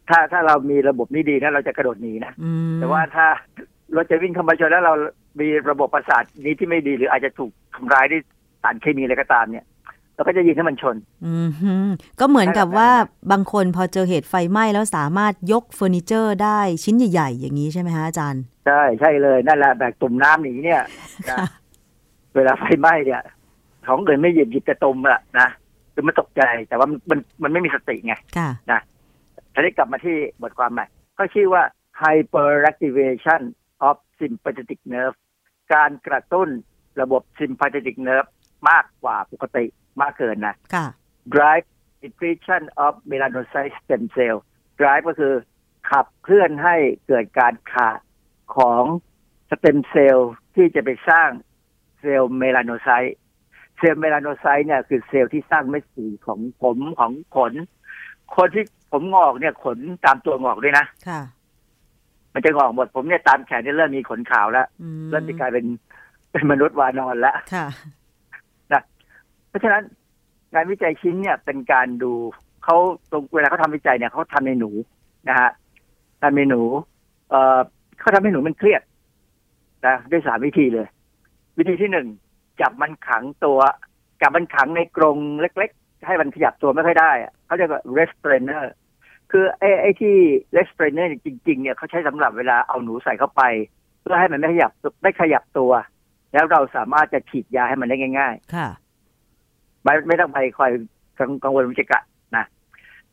[0.09, 3.27] ถ้าถ้าเรามีระบบนี้ดีนะเราจะกระโดดหนีนะอืมแต่ว่าถ้า
[3.95, 4.93] รถจะวิ่งเข้ามาชนแล้วเรา
[5.39, 8.21] มีระบบประสาทนี้ที่ไม่ดีหรืออาจจะถูกทำร้ายด้วย
[8.63, 9.65] สารเคมีอะไรก็ตามเนี่ย
[10.15, 11.73] เราก็จะยิงให้มันชน อืมฮึ
[12.19, 12.91] ก็เหมือนกับได้แบบนั้นว่า
[13.31, 20.81] บางคนพอเจอเหตุไฟไหม้แล้วสามารถยกเฟอร์นิเจอร์ได้ชิ้นใหญ่ ๆ อย่างนี้ใช่ไหมฮะอาจารย์ ใช่ใช่เลยนั่นแหละแบกตุ่มน้ำหนีเนี่ย
[21.29, 21.45] นะค่ะ
[22.35, 23.21] เวลาไฟไหม้เนี่ย
[23.85, 25.47] ของอื่นไม่หยิบหยิบแต่ตุ่มอะนะ
[25.93, 28.49] คือมันตกใจแต่ว่ามันมันมันไม่มีสติไงค่ะ
[29.53, 30.85] ทีนี้กลับมาที่บทความใหม่
[31.19, 31.63] ก็ชื่อว่า
[32.01, 33.41] hyperactivation
[33.87, 35.15] of sympathetic nerve
[35.73, 36.49] การกระตุ้น
[37.01, 38.29] ระบบ sympathetic nerve
[38.69, 39.65] มากกว่าปกติ
[40.01, 40.87] มากเกินนะค่ะ
[41.35, 41.67] drive
[42.01, 44.37] depletion of melanocyte stem cell
[44.79, 45.33] drive ก็คือ
[45.89, 46.75] ขับเคลื่อนให้
[47.07, 47.99] เกิดการขาด
[48.55, 48.83] ของ
[49.49, 51.29] สเต็มเซลล์ที่จะไปสร้าง
[51.99, 53.15] เซลล์ melanocyte
[53.77, 57.53] เซลล์ melanocyte เนี่ยคือเซลล์ที่สร้างเม็ดสีของผมของขน
[58.35, 61.21] คนที่ผมงอกเนี่ยขนตามตัวงอกด้วยนะค่ะ
[62.33, 65.65] มันจะงอกหมดผมเนี่ยตามแขนเนี่ยเริ่มมีขนขาวแล้วอืมเริ่มจะกลายเป็น
[66.31, 67.67] เป็นมนุษย์วานอนแล้วค่ะ
[69.49, 69.83] เพราะฉะนั้น
[70.53, 72.13] งานวิจัยชิ้นเนี่ยเป็นการดู
[72.63, 72.77] เขา
[73.11, 74.71] ตรงเวลาเขาทำวิจัยเนี่ยเขาทำในหนู
[75.29, 75.49] นะฮะ
[76.21, 76.61] ทำในหนู
[77.29, 77.59] เอ่อ
[77.99, 78.81] เขาทำให้หนูมันเครียด
[79.87, 80.87] นะด้วยสามวิธีเลย
[81.57, 82.07] วิธีที่หนึ่ง
[82.61, 83.59] จับมันขังตัว
[84.21, 88.63] จับมันขังในกรงเล็ก ๆ ให้มันขยับตัวไม่ค่อยได้อะเขาเรียกว่า restrainer
[89.31, 90.15] คือไอ้ไอ้ที่
[90.57, 93.41] restrainer เนี่ยจริงๆเนี่ยเขาใช้สำหรับเวลาเอาหนูใส่เข้าไป
[94.01, 94.71] เพื่อให้มันไม่ขยับ
[95.01, 95.71] ไม่ขยับตัว
[96.33, 98.67] แล้วเราสามารถจะฉีดยาให้มันได้ง่าย ๆ ค่ะ
[99.83, 100.71] ไม่ไม่ต้องไปคอย
[101.19, 101.99] กังกังวลวิจกะ
[102.35, 102.45] นะ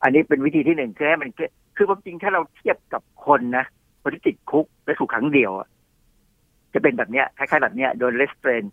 [0.02, 3.64] อันนี้เป็นวิธีที่หนึ่งคือให้มันเครียดคือความจริงถ้าเราเทียบกับคนนะ
[4.02, 5.68] คนที่ติดคุกและถูกขังเดียวอะ
[6.74, 8.64] จะเป็นแบบเนี้ยคล้ายๆแบบเนี้ยโดนเลสเตรน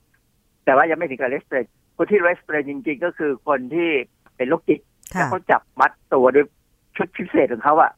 [0.66, 1.66] แต่ว่ายังไม่ถึงกับเลสเตรน
[1.98, 3.90] คนที่เลสเตรนจริง ๆ ก็คือคนที่
[4.36, 4.80] เป็นโรคจิต
[5.12, 6.46] แล้ค่ะวเขาจับมัดตัวด้วย
[6.98, 7.92] ชุดพิเศษของเขาอะ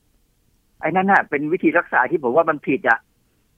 [0.81, 2.99] ไอ้นั่นน่ะเป็นวิธีรักษาที่ผมว่ามันผิดอะ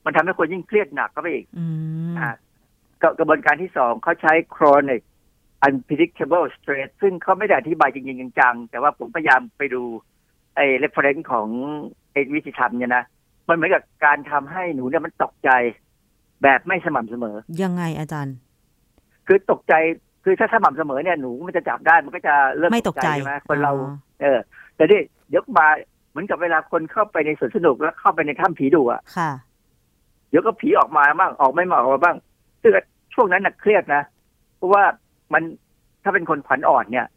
[0.05, 1.65] มันทำให้คนยิ่งเครียดหนักเข้าไปอีกอื
[2.11, 2.33] มอะ
[3.01, 5.01] ก็กระบวนการที่สองเขาใช้ chronic
[5.67, 9.83] unpredictable stress ซึ่งเขาไม่ได้อธิบายจริงๆจังๆแต่ว่าผมพยายามไปดู
[10.55, 11.47] ไอ้ reference ของ
[12.11, 13.03] ไอ้วิธีทำเนี่ยนะ
[13.47, 15.49] มันเหมือนกับการทำให้หนูเนี่ยมันตกใจ
[16.43, 18.35] แบบไม่สม่ำเสมอ ยังไงอาจารย์
[19.27, 19.73] คือตกใจ
[20.23, 24.39] คือถ้าสม่ำเสมอเนี่ยหนูมันจะจับได้มันก็จะเริ่มไม่ตกใจใช่ไหมคนเราอ๋อเออ
[24.79, 25.67] แต่นี่เดี๋ยวมา
[26.09, 29.31] เหมือนกับเวลาคนเข้าไปในสวนสนุกแล้วเข้าไปในถ้ำผีดุอะค่ะ
[30.29, 32.17] เดี๋ยวก็ผีออกมาบ้างออกไม่มาออกมาบ้าง
[32.61, 32.71] ซึ่ง
[33.13, 34.03] ช่วงนั้นน่ะเครียดนะ
[34.55, 34.83] เพราะว่า
[35.33, 35.43] มัน
[36.03, 37.07] ถ้าเป็นคนขวัญอ่อนเนี่ย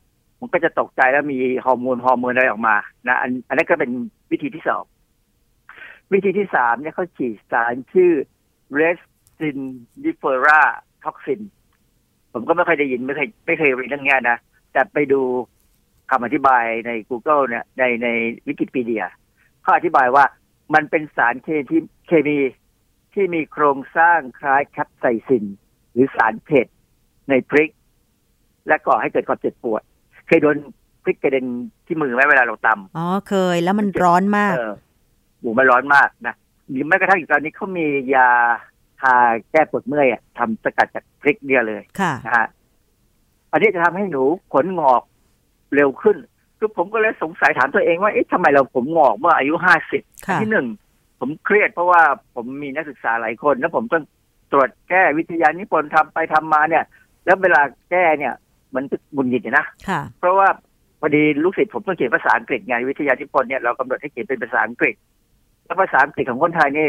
[0.40, 2.76] มันก็จะตกใจแล้วมีฮอร์โมนฮอร์โมนอะไรออกมา
[3.08, 3.90] นะอันอันนั้นก็เป็น
[4.30, 4.84] วิธีที่สอง
[6.12, 8.12] วิธีที่สามเนี่ยเขาฉีดสารชื่อ
[8.78, 9.58] restin
[10.04, 10.60] d i f e r a
[11.04, 11.40] toxin
[12.32, 14.38] ผมก็ไม่เคยได้ยินไม่เคยไม่เคยเรียนเรื่องเนี้ยนะ
[14.72, 15.20] แต่ไปดู
[16.10, 18.08] คำอธิบายใน Google เนี่ยในใน
[18.46, 19.04] วิกิพีเดีย
[19.62, 20.24] เขาอธิบายว่า
[20.74, 22.38] มันเป็นสารเคที่เคมี
[23.14, 25.44] ที่มีโครงสร้างคล้ายแคปไซซิน
[25.92, 26.66] หรือสารเผ็ด
[27.30, 27.70] ในพริก
[28.66, 29.82] และก่อให้เกิดความเจ็บปวด
[30.26, 30.56] เคยโดน
[31.02, 31.46] พริกกระเด็น
[31.86, 34.74] ที่มือไหมเวลาเราตำอ๋อเคย แล้วมันร้อนมากเออ
[35.40, 36.34] หูมันร้อนมากนะ
[36.68, 38.28] หรือแม้กระทั่งอีกตอนนี้เขามียา
[39.00, 39.14] ทา
[39.50, 42.46] แก้ปวดเมื่อยอะทำสกัดจากพริกเนี่ยเลยค่ะนะฮะ
[43.52, 44.22] อันนี้จะทำให้หนู
[44.52, 45.02] ขนงอก
[45.74, 46.16] เร็วขึ้น
[46.58, 50.66] คือผมก็เลยสงสัยถามตัวเองว่าเอ๊ะทำไมเราผมงอกเมื่ออายุห้าสิบค่ะที่หนึ่ง
[51.20, 52.02] ผมเครียดเพราะว่า
[52.34, 54.04] ผมมีนักศึกษาหลายคน แล้วผมต้อง
[54.52, 56.84] ตรวจแก้วิทยานิพนธ์ทำไปทำมาเนี่ย
[57.24, 58.34] แล้วเวลาแก้เนี่ย
[58.74, 58.84] มัน
[59.16, 60.48] บุญหงิดนะค่ะเพราะว่า
[61.00, 64.94] พอดีลูกศิษย์ผมต้องเขียนภาษาอังกฤษไงวิทยานิพนธ์เนี่ยเรากำหนดให้เขียนเป็นภาษาอังกฤษ
[65.64, 66.86] แล้วภาษาอังกฤษของคนไทยนี่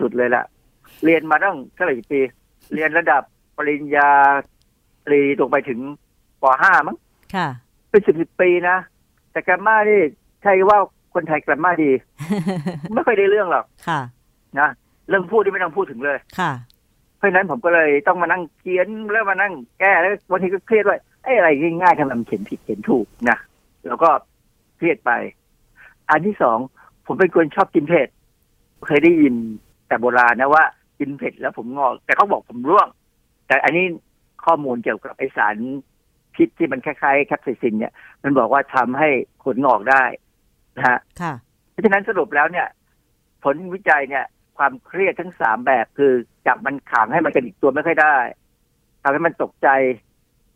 [0.00, 0.44] สุดๆเลยล่ะ
[1.04, 2.20] เรียนมาตั้งเท่าไหร่กี่ปี
[2.74, 3.22] เรียนระดับ
[3.56, 4.10] ปริญญา
[5.06, 5.80] ตรีตกไปถึง
[6.42, 6.96] ป .5 มั้ง
[7.34, 7.48] ค่ะ
[7.94, 8.76] เป็นสิบสิบปีนะ
[9.32, 10.00] แต่แกรมมานี่
[10.42, 10.78] ใช่ว่า
[11.14, 11.90] คนไทยแกรมมาดี
[12.94, 14.00] ไม่ค่อยได้เรื่องหรอกค่ะ
[14.58, 14.68] นะ
[15.08, 16.52] เรื่องพูดที่ไม่ต้องพูดถึงเลยค่ะ
[17.16, 21.48] เพราะฉะนั้นผมก็เลยต้องมานั่งเขียนแล้วมานั่งแก้แล้วบางทีก็เครียดด้วยไอ้อะไร
[21.82, 23.38] ง่ายๆทำไมมันเขียนผิดเขียนถูกนะ
[23.86, 24.10] แล้วก็
[24.76, 25.10] เครียดไป
[26.10, 26.58] อันที่สอง
[27.06, 28.08] ผมเป็นคนชอบกินเผ็ด
[28.86, 29.34] เคยได้ยิน
[29.86, 30.64] แต่โบราณนะว่า
[30.98, 32.88] กินเผ็ดแล้วผมงอกแต่เขาบอกผมร่วง
[33.46, 33.86] แต่อันนี้
[34.44, 35.56] ข้อมูลเกี่ยวกับไอสาร
[36.36, 39.08] พิษที่มันคล้ายๆแคปไซซินเนี่ยมันบอกว่าทำให้
[39.44, 40.04] ขนงอกได้
[40.76, 41.34] นะฮะค่ะ
[41.70, 42.66] เพราะฉะนั้นสรุปแล้วเนี่ย
[43.44, 44.24] ผลวิจัยเนี่ย
[44.58, 46.12] ความเครียดทั้งสามแบบคือ
[46.46, 48.16] จับมันขังให้มันกระดิกตัวไม่ค่อยได้
[49.02, 49.68] ทำให้มันตกใจ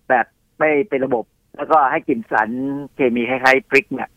[0.08, 0.26] แบบ
[0.58, 1.24] ไม่เป็นระบบ
[1.56, 2.50] แล้วก็ให้กินสาร
[2.94, 4.10] เคมีคล้ายๆพริกเนี่ย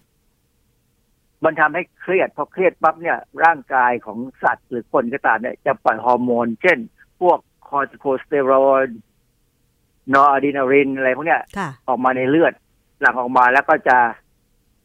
[1.45, 6.77] มันทำให้เครียดพอเครียดปั๊บเนี่ย ร่างกายของสัตว์หรือคนก็ตามเนี่ยจะปล่อยฮอร์โมน เช่น
[7.21, 12.53] พวก corticosterone noradrenaline อะไรพวกเนี้ยค่ะ ออกมาในเลือด
[13.01, 13.97] หลั่งออกมาแล้วก็จะ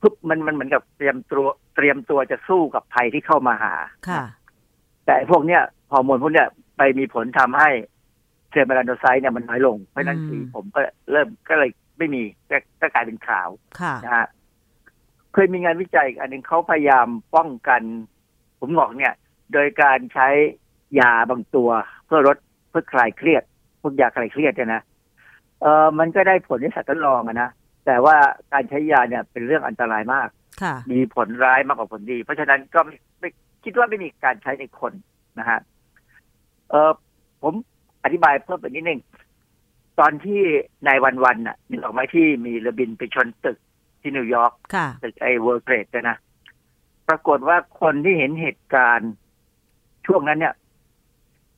[0.00, 3.74] พึบมันมันเหมือนกับเตรียมตัวเตรียมตัวจะสู้กับภัยที่เข้ามาหา
[4.08, 4.22] ค่ะ
[5.04, 5.62] แต่ไอ้พวกเนี้ย
[5.92, 7.70] ฮอร์โมนพวกเนี้ยไปมีผลทำให้
[8.50, 10.80] เทร melanocyte เนี่ยมันน้อยลง เพราะฉะนั้นอืม สีผมก็
[11.12, 13.48] เริ่มก็เลยไม่มีก็ก็กลายเป็นขาว
[13.80, 14.26] ค่ะ นะฮะ
[15.32, 17.06] เคยมีงานวิจัยอีกอันหนึ่งเขาพยายาม
[17.36, 17.82] ป้องกัน
[18.60, 19.14] ผมงอกเนี่ย
[19.52, 20.28] โดยการใช้
[21.00, 21.70] ยาบางตัว
[22.06, 22.36] เพื่อลด
[22.70, 23.42] เพื่อคลายเครียด
[23.80, 24.82] พวกยาคลายเครียดเนี่ยนะ
[25.62, 27.50] เออมันก็ได้ผลในสัตว์ทดลองอะนะ
[27.86, 28.16] แต่ว่า
[28.52, 30.28] การใช้ยาเนี่ยเป็นเรื่องอันตรายมาก
[30.62, 33.28] ค่ะมีผลร้ายมากกว่าผลดี เพราะฉะนั้นก็ไม่ไม่
[33.64, 34.92] คิดว่าไม่มีการใช้ในคน
[35.38, 35.60] นะฮะ
[36.70, 36.90] เออ
[37.42, 37.54] ผม
[38.04, 39.00] อธิบายเพิ่มไปนิดนึง
[39.98, 40.40] ตอนที่
[40.86, 43.58] นายวันวันน่ะนึกออกไหมที่มีเรือบินไปชนตึก
[44.00, 46.18] ที่นิวยอร์กค่ะตึกไอ้เวิร์ d เทรดนะ
[47.08, 49.12] ปรากฏว่าคนที่เห็นเหตุการณ์
[50.06, 50.54] ช่วงนั้นเนี่ย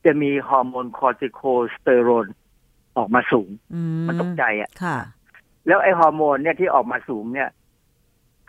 [0.04, 2.26] จะมีฮอร์โมน corticosterone
[2.98, 4.98] ออกมาสูงอืมมันตกใจอะค่ะ
[5.66, 7.48] แล้วไอ้ฮอร์โมนเนี่ยที่ออกมาสูงเนี่ย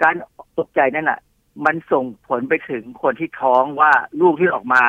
[0.02, 0.16] การ
[0.60, 1.20] ตกใจนั่นแหละ
[1.66, 3.92] มันส่งผลไปถึงคนที่ท้องว่า
[4.22, 4.84] ลูกที่ออกมา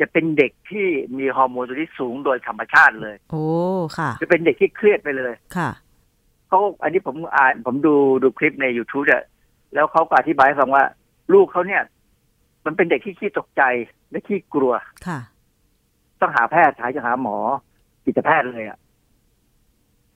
[0.00, 0.86] จะเป็นเด็กที่
[1.18, 3.44] มีฮอร์โมนตัวที่สูงโดยธรรมชาติเลย โอ้
[3.98, 5.70] ค่ะ จะเป็นเด็กที่เครียดไปเลยค่ะ
[6.48, 9.24] เขาอันนี้ผมอ่านผมดูดูคลิปใน YouTube อะ
[9.74, 10.84] แล้วเขาก็อธิบายให้ฟังว่า
[11.32, 11.82] ลูกเขาเนี่ย
[12.64, 13.62] มันเป็นเด็กที่ขี้ตกใจ
[14.10, 14.72] และขี้กลัว
[15.06, 15.18] ค่ะ
[16.20, 17.36] ต้องหาแพทย์หาจะหาหมอ
[18.04, 18.78] จิตแพทย์เลยอะ่ะ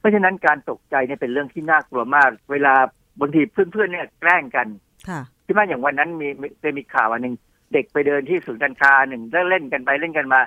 [0.02, 2.74] เพราะฉะนั้นการตกใจเนี่ยเป็นเรื่องที่น่ากลัวมาก เวลา
[3.20, 4.66] บางทีเพื่อนๆเนี่ยแกล้งกัน
[5.08, 7.34] ค่ะที่มาอย่างวันนั้นมีมีเคยมีข่าวอันหนึ่ง
[7.72, 10.40] เด็กไปเดินที่ศูนย์การค้าหนึ่งแล้วเล่นกันไปเล่นกันมา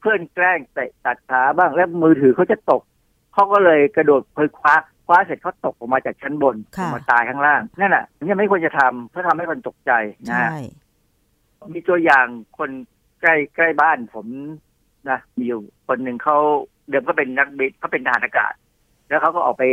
[0.00, 2.82] เพื่อนแกล้งเตะตัดขาบ้างแล้วมือถือเขาจะตก
[3.32, 4.74] เขาก็เลยกระโดดไปคว้า
[5.06, 9.92] คว้าเสร็จเขาตกออกมาจากชั้นบนค่ะออกมาตายข้างล่างนั่นแหะนี่ไม่ควรจะทำเพราะทำให้คนตกใจ
[10.24, 10.56] นะใช่
[11.60, 12.26] ฮะมีตัวอย่าง
[12.58, 12.70] คน
[13.20, 14.26] ใกล้ใกล้บ้านผม
[15.10, 16.36] นะมีอยู่คนหนึ่งเขา
[16.88, 18.52] เดิมก็เป็นนักบินเขาเป็นทหารอากาศ
[19.08, 19.64] แล้วเขาก็ออกไป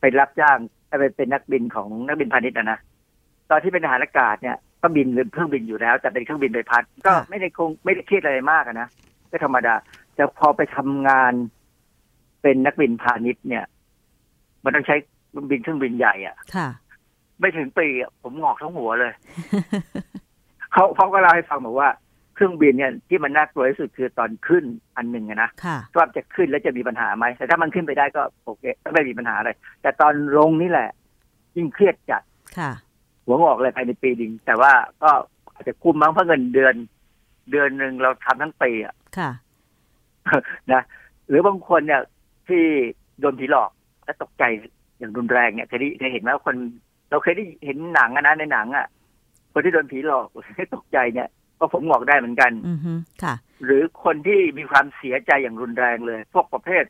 [0.00, 0.58] ไปรับจ้าง
[1.00, 2.78] ไปเป็นนักบินของนักบินพาณิชย์นะนะ
[3.50, 8.88] ตอนที่เป็นทหารอากาศเนี่ยก็บินเครื่องบินอยู่แล้ว แต่เป็นเครื่องบินใบพัด ก็ไม่ได้คงไม่ได้เครียดอะไรมากอะนะ
[9.30, 9.74] ก็ธรรมดา
[10.14, 11.32] แต่พอไปทำงาน
[12.42, 13.64] เป็นนักบินพาณิชย์เนี่ย
[14.64, 14.96] มันต้องใช้
[15.50, 16.68] บินเครื่องบินใหญ่อะค่ะ
[17.40, 19.12] ไม่ถึงปีอะผมงอกทั้งหัวเลย
[20.72, 21.88] เขาเขาก็เล่าให้ฟังบอกว่า
[22.36, 24.64] เครื่องบินเนี่ยที่มันน่ากลัวที่สุดคือตอนขึ้น
[24.96, 28.64] อันหนึ่งอะนะค่ะว่าจะขึ้นแล้วจะมีปัญหาไหมแต่ถ้ามันขึ้นไปได้ก็โอเค
[28.94, 29.50] ไม่มีปัญหาอะไร
[29.82, 30.90] แต่ตอนลงนี่แหละ
[31.56, 32.22] ยิ่งเครียดจัด
[32.58, 32.70] ค่ะ
[33.24, 34.72] หัวงอกเลยภายในปีหนึ่งแต่ว่า
[35.02, 35.10] ก็
[35.52, 36.74] อาจจะคุ้มมั้งเพราะเงินเดือน
[37.50, 39.30] เดือนหนึ่งเราทำทั้งปีอะค่ะ
[40.72, 40.82] นะ
[41.28, 42.02] หรือบางคนเนี่ย
[42.48, 42.62] ที่
[43.20, 43.70] โดนผีหลอก
[44.04, 44.44] และตกใจ
[44.98, 46.56] อย่างรุนแรงเนี่ยเคยได้เคยเห็นไหมว่าคน
[47.10, 48.86] เราเคยได้เห็นหนังอะนะในหนังอะ
[49.52, 50.26] คนที่โดนผีหลอก
[50.74, 51.28] ตกใจเนี่ย
[51.58, 52.92] ก็ผมงอกได้เหมือนกันอือฮึ
[53.22, 53.34] ค่ะ
[53.64, 56.84] หรือคนที่มีความเสียใจอย่างรุนแรงเลย พวกประเภท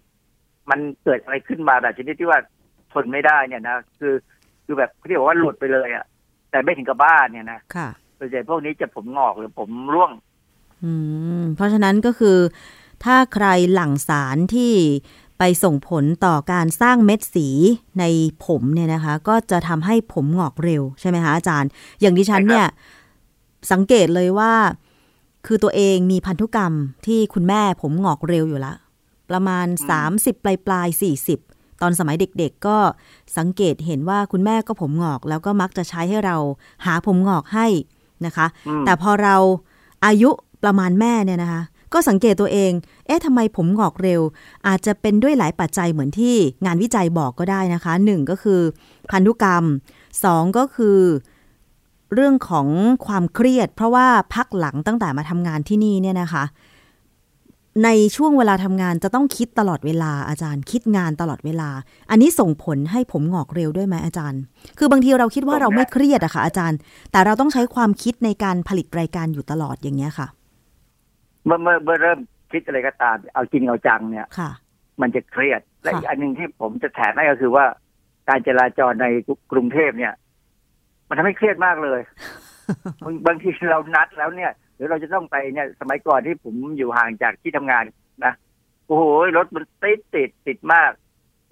[0.70, 2.40] มันเกิดอะไรขึ้นมาแบบชนิดที่ว่า
[2.92, 4.14] ทนไม่ได้เนี่ยนะคือ
[4.64, 6.04] คือแบบเขาเรียกว่าหลุดไปเลยอะ
[6.50, 7.88] แต่ไม่ถึงกับบ้านเนี่ยนะค่ะ
[8.18, 10.10] ส่วนใหญ่พวกนี้จะผมงอกหรือผมร่วง
[10.84, 10.92] อื
[11.40, 12.38] ม เพราะฉะนั้นก็คือ
[13.04, 14.72] ถ้าใครหลั่งสารที่
[15.38, 17.48] ไปส่งผลต่อการสร้างเม็ดสี
[17.98, 18.04] ใน
[18.44, 22.66] ผมเนี่ยนะคะ ก็จะทำให้ผมงอกเร็วใช่ไหมคะอาจารย์ อย่างดิฉันใช่ครับเนี่ย
[23.70, 24.52] สังเกตเลยว่า
[25.46, 26.72] คือตัวเองมีพันธุกรรม
[27.06, 28.74] ที่คุณแม่ผมงอกเร็วอยู่ละ
[29.30, 29.66] ประมาณ
[30.06, 31.00] 30 ปลายปลายๆ
[31.38, 32.78] 40 ตอนสมัยเด็กๆ ก็
[33.38, 36.36] สังเกตเห็นว่าคุณแม่ก็ผมงอก แล้วก็มักจะใช้ให้เรา
[36.86, 37.66] หาผมงอกให้
[38.26, 39.36] นะคะอืมแต่พอเรา
[40.06, 40.30] อายุ
[40.62, 41.62] ประมาณแม่เนี่ยนะคะ
[41.92, 42.72] ก็สังเกตตัวเอง
[43.06, 44.20] เอ๊ะทำไมผมงอกเร็ว
[44.66, 46.36] อาจจะเป็นด้วยหลายปัจจัยเหมือนที่
[46.66, 48.60] งานวิจัยบอกก็ได้นะคะหนึ่งก็คือ
[49.10, 49.64] พันธุกรรม
[50.24, 50.98] สองก็คือ
[52.14, 52.66] เรื่องของ
[53.06, 56.44] ความเครียด เพราะว่าพักหลังตั้งแต่มาทำงานที่นี่เนี่ยนะคะ
[57.84, 61.70] ในช่วงเวลาทำงานจะต้องคิดตลอดเวลาอาจารย์ คิดงานตลอดเวลา
[62.10, 64.40] อันนี้ส่งผลให้ผมงอกเร็วด้วยไหมอาจารย์
[64.78, 66.78] คือบางทีเราคิดว่าเราไม่เครียดอะค่ะอาจารย์
[67.12, 70.28] แต่เราต้องใช้ความคิดในการผลิตรายการอยู่ตลอดอย่างเงี้ยค่ะ
[71.44, 72.18] เมื่อเมื่อเมื่อเริ่ม
[72.52, 74.50] คิดอะไรก็ตาม เอาจริงเอาจังเนี่ยค่ะ
[75.00, 77.64] มันจะเครียดและค่ะอีกอันหนึ่งที่ผมจะแถมให้ก็คือว่า
[78.28, 79.06] การจราจรใน
[79.52, 80.14] กรุงเทพเนี่ย
[81.08, 82.00] มันทำให้เครียดมากเลย
[83.04, 87.84] บางบางทีเรานัดแล้วเนี่ยหรือเราจะต้องไปเนี่ยสมัยก่อนที่ผมอยู่ห่างจากที่ทำงาน
[88.24, 88.32] นะ
[88.86, 89.04] โอ้โห
[89.36, 90.90] รถมันติดติดติดมาก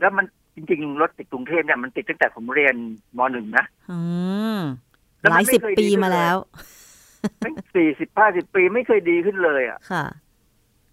[0.01, 2.75] แล้วมันจริงๆรถติดกรุงเทพเนี่ยมันติดตั้งแต่ผมเรียน
[3.19, 3.99] มหนึ่งนะอื
[4.57, 4.61] ม
[5.21, 6.39] แล้วหมันลายไม่สิบเคยปีดีขึ้นมาเลยแล้ว
[7.75, 10.05] สี่สิบห้าสิบปีไม่เคยดีขึ้นเลยอะค่ะ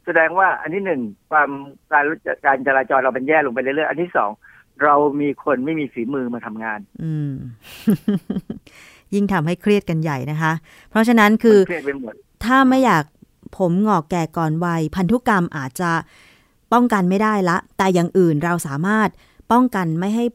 [0.05, 1.01] แสดงว่าอันที่หนึ่ง
[1.31, 1.49] ความ
[1.91, 4.31] การรู้จักการจราจรเราเป็นแย่ลงไปเรื่อยๆอันที่สอง
[4.83, 7.31] เรามีคนไม่มีฝีมือมาทำงาน อืม
[9.13, 10.53] ยิ่งทำให้เครียดกันใหญ่นะคะ
[10.89, 12.13] เพราะฉะนั้นคือเครียดไปหมด
[12.45, 13.03] ถ้าไม่อยาก
[13.57, 15.91] ผมงอกแก่ก่อนวัย พันธุกรรมอาจจะ
[16.73, 19.09] ป้องกันไม่ได้ละ แต่อย่างอื่นเราสามารถ
[19.51, 20.25] ป้องกันไม่ให้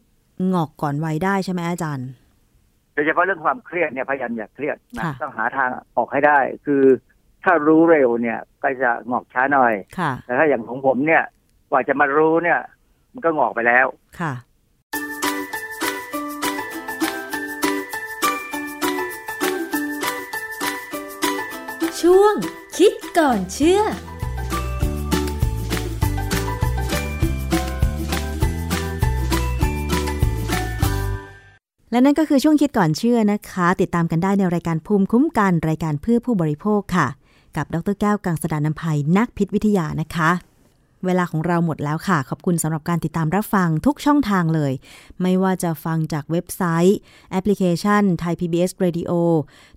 [0.52, 2.08] งอกก่อนวัยได้ใช่ไหมอาจารย์
[2.94, 6.82] โดยเฉพาะเรื่องความเครียดเนี่ยพยายามอย่าเครียดนะค่ะต้องหาทางออกให้ได้ คือ
[7.44, 11.22] ถ้ารู้เร็วเนี่ย ก็จะงอกช้าหน่อยค่ะแต่ถ้าอย่างของผมเนี่ย
[11.70, 12.60] กว่าจะมารู้เนี่ย
[13.16, 13.86] มันก็งอกไปแล้ว
[14.20, 14.32] ค่ะ
[22.00, 22.34] ช่วง
[22.78, 23.82] คิดก่อนเชื่อ
[31.90, 37.06] และนั่นก็คือช่วงคิดก่อนเชื่อนะคะ ติดตามกันได้ในรายการภูมิคุ้มกันรายการเพื่อผู้บริโภคค่ะ
[37.56, 40.30] กับดรแก้วกังสดานนภัยนักพิษวิทยานะคะ
[41.06, 44.72] เวลาของเราหมดแล้วค่ะ ขอบคุณสำหรับการติดตามรับฟังทุกช่องทางเลย
[45.22, 46.98] ไม่ว่าจะฟังจากเว็บไซต์
[47.30, 49.12] แอปพลิเคชัน Thai PBS Radio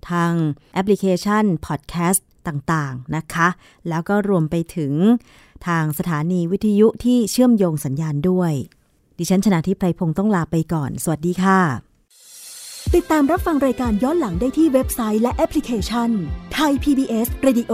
[0.10, 0.32] ทาง
[0.74, 3.48] แอปพลิเคชัน Podcast ต่างๆนะคะ
[3.90, 4.94] แล้วก็รวมไปถึง
[5.68, 8.54] ทางสถานีวิทยุที่เชื่อมโยงสัญญาณด้วย
[9.18, 11.60] ดิฉันชนะทิพไพรพงศ์ต้องลาไปก่อน สวัสดีค่ะ
[12.96, 16.10] ติดตามรับฟังรายการย้อนหลังได้ที่เว็บไซต์และแอปพลิเคชัน
[16.54, 17.74] ไทย PBS Radio